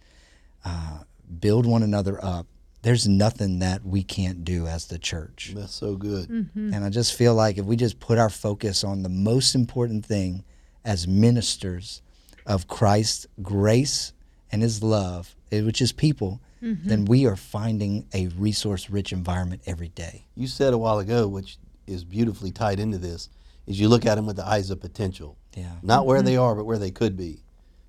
uh, 0.65 1.05
build 1.41 1.65
one 1.65 1.83
another 1.83 2.23
up. 2.25 2.47
There's 2.87 3.09
nothing 3.09 3.59
that 3.59 3.85
we 3.85 4.05
can't 4.05 4.45
do 4.45 4.69
as 4.69 4.87
the 4.87 4.97
church. 4.97 5.51
That's 5.57 5.75
so 5.75 5.97
good. 5.97 6.29
Mm-hmm. 6.29 6.73
And 6.73 6.85
I 6.85 6.89
just 6.89 7.15
feel 7.15 7.35
like 7.35 7.59
if 7.59 7.65
we 7.65 7.75
just 7.75 7.99
put 7.99 8.17
our 8.17 8.31
focus 8.31 8.85
on 8.85 9.03
the 9.03 9.09
most 9.09 9.57
important 9.57 10.07
thing 10.07 10.45
as 10.85 11.09
ministers 11.09 12.01
of 12.47 12.69
Christ's 12.69 13.27
grace 13.43 14.13
and 14.53 14.63
his 14.63 14.85
love, 14.85 15.35
eh, 15.51 15.63
which 15.63 15.83
is 15.83 15.91
people, 15.91 16.41
mm-hmm. 16.63 16.89
then 16.89 17.07
we 17.07 17.27
are 17.27 17.35
finding 17.35 18.07
a 18.15 18.29
resource 18.29 18.89
rich 18.89 19.13
environment 19.13 19.63
every 19.67 19.89
day. 19.89 20.25
You 20.37 20.47
said 20.47 20.73
a 20.73 20.79
while 20.79 21.01
ago, 21.01 21.27
which 21.27 21.59
is 21.89 22.05
beautifully 22.05 22.53
tied 22.53 22.79
into 22.79 22.99
this, 22.99 23.31
is 23.67 23.81
you 23.81 23.89
look 23.89 24.07
at 24.07 24.15
them 24.15 24.27
with 24.27 24.37
the 24.37 24.47
eyes 24.47 24.71
of 24.71 24.81
potential. 24.81 25.37
Yeah. 25.57 25.73
Not 25.83 26.07
where 26.07 26.19
mm-hmm. 26.19 26.27
they 26.27 26.37
are, 26.37 26.55
but 26.55 26.67
where 26.67 26.79
they 26.79 26.93
could 26.93 27.17
be. 27.17 27.43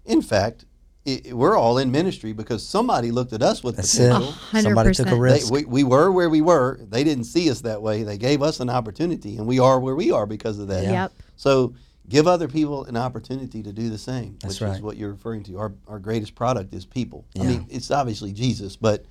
In 0.06 0.24
fact, 0.24 0.66
i 1.08 1.22
we're 1.32 1.58
all 1.58 1.78
in 1.78 1.92
ministry 1.92 2.34
because 2.34 2.68
somebody 2.68 3.12
looked 3.12 3.34
at 3.34 3.42
us 3.42 3.64
with 3.64 3.78
That's 3.78 3.98
it. 3.98 4.12
potential. 4.12 4.34
Somebody 4.62 4.94
took 4.94 5.08
a 5.08 5.12
100%. 5.12 5.14
They, 5.14 5.20
risk. 5.20 5.52
we, 5.52 5.66
we 5.66 5.84
were 5.84 6.12
where 6.12 6.30
we 6.30 6.42
were. 6.42 6.80
They 6.82 7.04
didn't 7.04 7.24
see 7.24 7.50
us 7.50 7.62
that 7.62 7.82
way. 7.82 8.04
They 8.04 8.18
gave 8.18 8.42
us 8.42 8.60
an 8.60 8.70
opportunity, 8.70 9.38
and 9.38 9.48
we 9.48 9.60
are 9.60 9.80
where 9.80 9.96
we 9.96 10.12
are 10.12 10.26
because 10.26 10.60
of 10.60 10.68
that. 10.68 10.84
Yeah. 10.84 10.92
Yep. 10.92 11.14
So 11.38 11.76
give 12.10 12.28
other 12.28 12.48
people 12.48 12.86
an 12.86 12.98
opportunity 12.98 13.64
to 13.64 13.72
do 13.72 13.90
the 13.90 13.98
same, 13.98 14.38
That's 14.42 14.60
which 14.60 14.70
is 14.70 14.76
right. 14.76 14.84
what 14.84 14.98
you're 14.98 15.12
referring 15.12 15.44
to. 15.44 15.58
Our, 15.58 15.74
our 15.88 16.00
greatest 16.00 16.36
product 16.36 16.74
is 16.74 16.86
people. 16.86 17.26
I 17.40 17.44
mean, 17.44 17.68
it's 17.70 17.92
obviously 17.92 18.32
Jesus, 18.32 18.76
but 18.76 19.06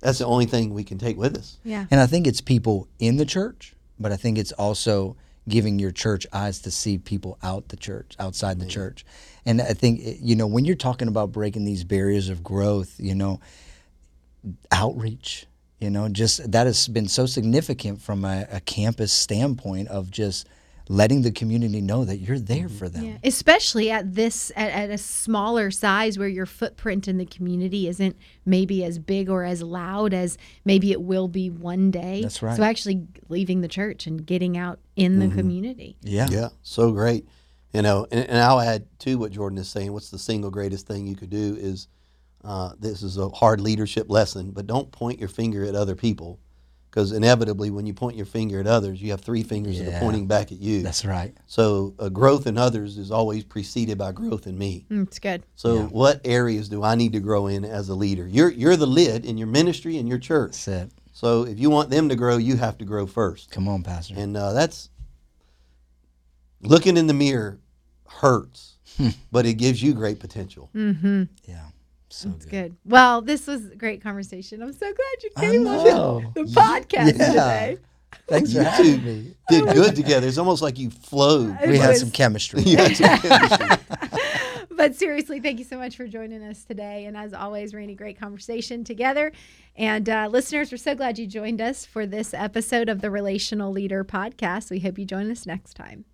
that's 0.00 0.18
the 0.18 0.26
only 0.26 0.46
thing 0.46 0.74
we 0.74 0.84
can 0.84 0.98
take 0.98 1.16
with 1.16 1.36
us. 1.36 1.58
Yeah. 1.64 1.86
And 1.90 2.00
I 2.00 2.06
think 2.06 2.26
it's 2.26 2.40
people 2.40 2.88
in 2.98 3.16
the 3.16 3.24
church, 3.24 3.74
but 3.98 4.10
I 4.12 4.16
think 4.16 4.38
it's 4.38 4.52
also 4.52 5.16
giving 5.48 5.78
your 5.78 5.90
church 5.90 6.26
eyes 6.32 6.60
to 6.60 6.70
see 6.70 6.98
people 6.98 7.38
out 7.42 7.68
the 7.68 7.76
church, 7.76 8.14
outside 8.18 8.60
the 8.60 8.66
church. 8.66 9.04
And 9.44 9.60
I 9.60 9.74
think, 9.74 10.00
eh, 10.04 10.14
you 10.20 10.36
know, 10.36 10.46
when 10.46 10.64
you're 10.64 10.76
talking 10.76 11.08
about 11.08 11.32
breaking 11.32 11.64
these 11.64 11.84
barriers 11.84 12.28
of 12.28 12.44
growth, 12.44 12.94
you 12.98 13.14
know, 13.14 13.40
outreach, 14.70 15.46
you 15.80 15.90
know, 15.90 16.08
just 16.08 16.52
that 16.52 16.66
has 16.66 16.86
been 16.86 17.08
so 17.08 17.26
significant 17.26 18.00
from 18.00 18.24
a, 18.24 18.46
a 18.52 18.60
campus 18.60 19.12
standpoint 19.12 19.88
of 19.88 20.10
just 20.10 20.48
letting 20.88 21.22
the 21.22 21.30
community 21.30 21.80
know 21.80 22.04
that 22.04 22.18
you're 22.18 22.38
there 22.38 22.68
for 22.68 22.88
them. 22.88 23.04
Yeah, 23.04 23.16
especially 23.24 23.90
at 23.90 24.14
this 24.14 24.50
at, 24.56 24.70
at 24.70 24.90
a 24.90 24.98
smaller 24.98 25.70
size 25.70 26.18
where 26.18 26.28
your 26.28 26.46
footprint 26.46 27.08
in 27.08 27.18
the 27.18 27.26
community 27.26 27.88
isn't 27.88 28.16
maybe 28.44 28.84
as 28.84 28.98
big 28.98 29.30
or 29.30 29.44
as 29.44 29.62
loud 29.62 30.12
as 30.12 30.38
maybe 30.64 30.92
it 30.92 31.02
will 31.02 31.28
be 31.28 31.50
one 31.50 31.90
day. 31.90 32.22
That's 32.22 32.42
right. 32.42 32.56
So 32.56 32.62
actually 32.62 33.06
leaving 33.28 33.60
the 33.60 33.68
church 33.68 34.06
and 34.06 34.24
getting 34.24 34.56
out 34.56 34.78
in 34.96 35.18
the 35.18 35.28
community. 35.34 35.96
Yeah. 36.02 36.28
Yeah, 36.30 36.48
so 36.62 36.92
great. 36.92 37.26
You 37.72 37.82
know, 37.82 38.06
and, 38.10 38.28
and 38.28 38.38
I'll 38.38 38.60
add 38.60 38.86
to 39.00 39.16
what 39.16 39.32
Jordan 39.32 39.58
is 39.58 39.68
saying. 39.68 39.92
What's 39.92 40.10
the 40.10 40.18
single 40.18 40.50
greatest 40.50 40.86
thing 40.86 41.06
you 41.06 41.16
could 41.16 41.30
do 41.30 41.56
is 41.58 41.88
uh, 42.44 42.72
this 42.78 43.02
is 43.02 43.16
a 43.16 43.28
hard 43.30 43.60
leadership 43.60 44.10
lesson, 44.10 44.50
but 44.50 44.66
don't 44.66 44.90
point 44.92 45.20
your 45.20 45.28
finger 45.28 45.64
at 45.64 45.74
other 45.74 45.94
people 45.94 46.38
because 46.92 47.12
inevitably 47.12 47.70
when 47.70 47.86
you 47.86 47.94
point 47.94 48.18
your 48.18 48.26
finger 48.26 48.60
at 48.60 48.66
others, 48.66 49.00
you 49.00 49.12
have 49.12 49.22
three 49.22 49.42
fingers 49.42 49.78
that 49.78 49.94
are 49.94 49.98
pointing 49.98 50.26
back 50.26 50.52
at 50.52 50.58
you. 50.58 50.82
That's 50.82 51.06
right. 51.06 51.34
so 51.46 51.94
uh, 51.98 52.10
growth 52.10 52.46
in 52.46 52.58
others 52.58 52.98
is 52.98 53.10
always 53.10 53.44
preceded 53.44 53.96
by 53.96 54.12
growth 54.12 54.46
in 54.46 54.58
me. 54.58 54.84
Mm, 54.90 55.06
it's 55.06 55.18
good. 55.18 55.42
So 55.56 55.84
what 55.84 56.20
areas 56.22 56.68
do 56.68 56.82
I 56.82 56.94
need 56.94 57.14
to 57.14 57.20
grow 57.20 57.46
in 57.46 57.64
as 57.64 57.88
a 57.88 57.94
leader? 57.94 58.28
You're 58.28 58.50
you're 58.50 58.76
the 58.76 58.86
lid 58.86 59.24
in 59.24 59.38
your 59.38 59.46
ministry 59.46 59.96
and 59.96 60.06
your 60.06 60.18
church. 60.18 60.50
That's 60.52 60.68
it. 60.68 60.92
So 61.12 61.46
if 61.46 61.58
you 61.58 61.70
want 61.70 61.88
them 61.88 62.10
to 62.10 62.16
grow, 62.16 62.36
you 62.36 62.56
have 62.56 62.76
to 62.78 62.84
grow 62.84 63.06
first. 63.06 63.50
Come 63.50 63.68
on, 63.68 63.82
Pastor. 63.82 64.14
And 64.18 64.36
uh, 64.36 64.52
that's 64.52 64.90
looking 66.60 66.98
in 66.98 67.06
the 67.06 67.14
mirror 67.14 67.58
hurts, 68.06 68.76
but 69.32 69.46
it 69.46 69.54
gives 69.54 69.82
you 69.82 69.94
great 69.94 70.20
potential. 70.20 70.68
Mm-hmm. 70.74 71.22
yeah. 71.44 71.68
So 72.12 72.30
It's 72.36 72.44
good. 72.44 72.50
good. 72.50 72.76
Well, 72.84 73.22
this 73.22 73.46
was 73.46 73.70
a 73.70 73.76
great 73.76 74.02
conversation. 74.02 74.62
I'm 74.62 74.72
so 74.72 74.78
glad 74.92 75.22
you 75.22 75.30
came 75.38 75.66
on 75.66 75.84
know. 75.84 76.32
the 76.34 76.42
podcast 76.44 77.18
Yeah. 77.18 77.28
today. 77.28 77.78
Thanks 78.28 78.52
for 78.52 78.58
You 78.58 78.64
having 78.64 79.00
two 79.00 79.06
me. 79.06 79.34
did 79.48 79.64
good 79.74 79.96
together. 79.96 80.26
It's 80.28 80.36
almost 80.38 80.60
like 80.62 80.78
you 80.78 80.90
flowed. 80.90 81.56
It 81.62 81.70
We 81.70 81.78
had 81.78 81.96
some 81.96 82.10
chemistry. 82.10 82.62
Had 82.74 82.96
some 82.96 83.18
chemistry. 83.18 83.68
But 84.74 84.96
seriously, 84.96 85.38
thank 85.38 85.58
you 85.58 85.64
so 85.64 85.76
much 85.78 85.96
for 85.96 86.08
joining 86.08 86.42
us 86.42 86.64
today. 86.64 87.04
And 87.04 87.16
as 87.16 87.32
always, 87.34 87.72
Randy, 87.74 87.94
great 87.94 88.18
conversation 88.18 88.82
together. 88.84 89.30
And 89.76 90.08
uh, 90.08 90.28
listeners, 90.30 90.72
we're 90.72 90.78
so 90.78 90.94
glad 90.94 91.18
you 91.18 91.26
joined 91.26 91.60
us 91.60 91.84
for 91.86 92.04
this 92.04 92.34
episode 92.34 92.88
of 92.88 93.00
the 93.00 93.10
Relational 93.10 93.70
Leader 93.70 94.02
Podcast. 94.02 94.70
We 94.70 94.80
hope 94.80 94.98
you 94.98 95.04
join 95.04 95.30
us 95.30 95.46
next 95.46 95.74
time. 95.74 96.04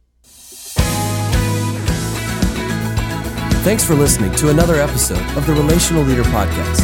Thanks 3.63 3.85
for 3.85 3.95
listening 3.95 4.33
to 4.37 4.49
another 4.49 4.77
episode 4.77 5.21
of 5.37 5.47
the 5.47 5.53
Relational 5.53 6.03
Leader 6.03 6.23
Podcast. 6.25 6.81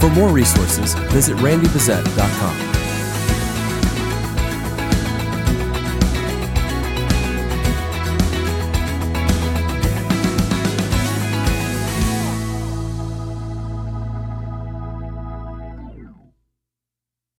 For 0.00 0.10
more 0.10 0.28
resources, 0.28 0.94
visit 1.10 1.36
randybezet.com. 1.38 2.75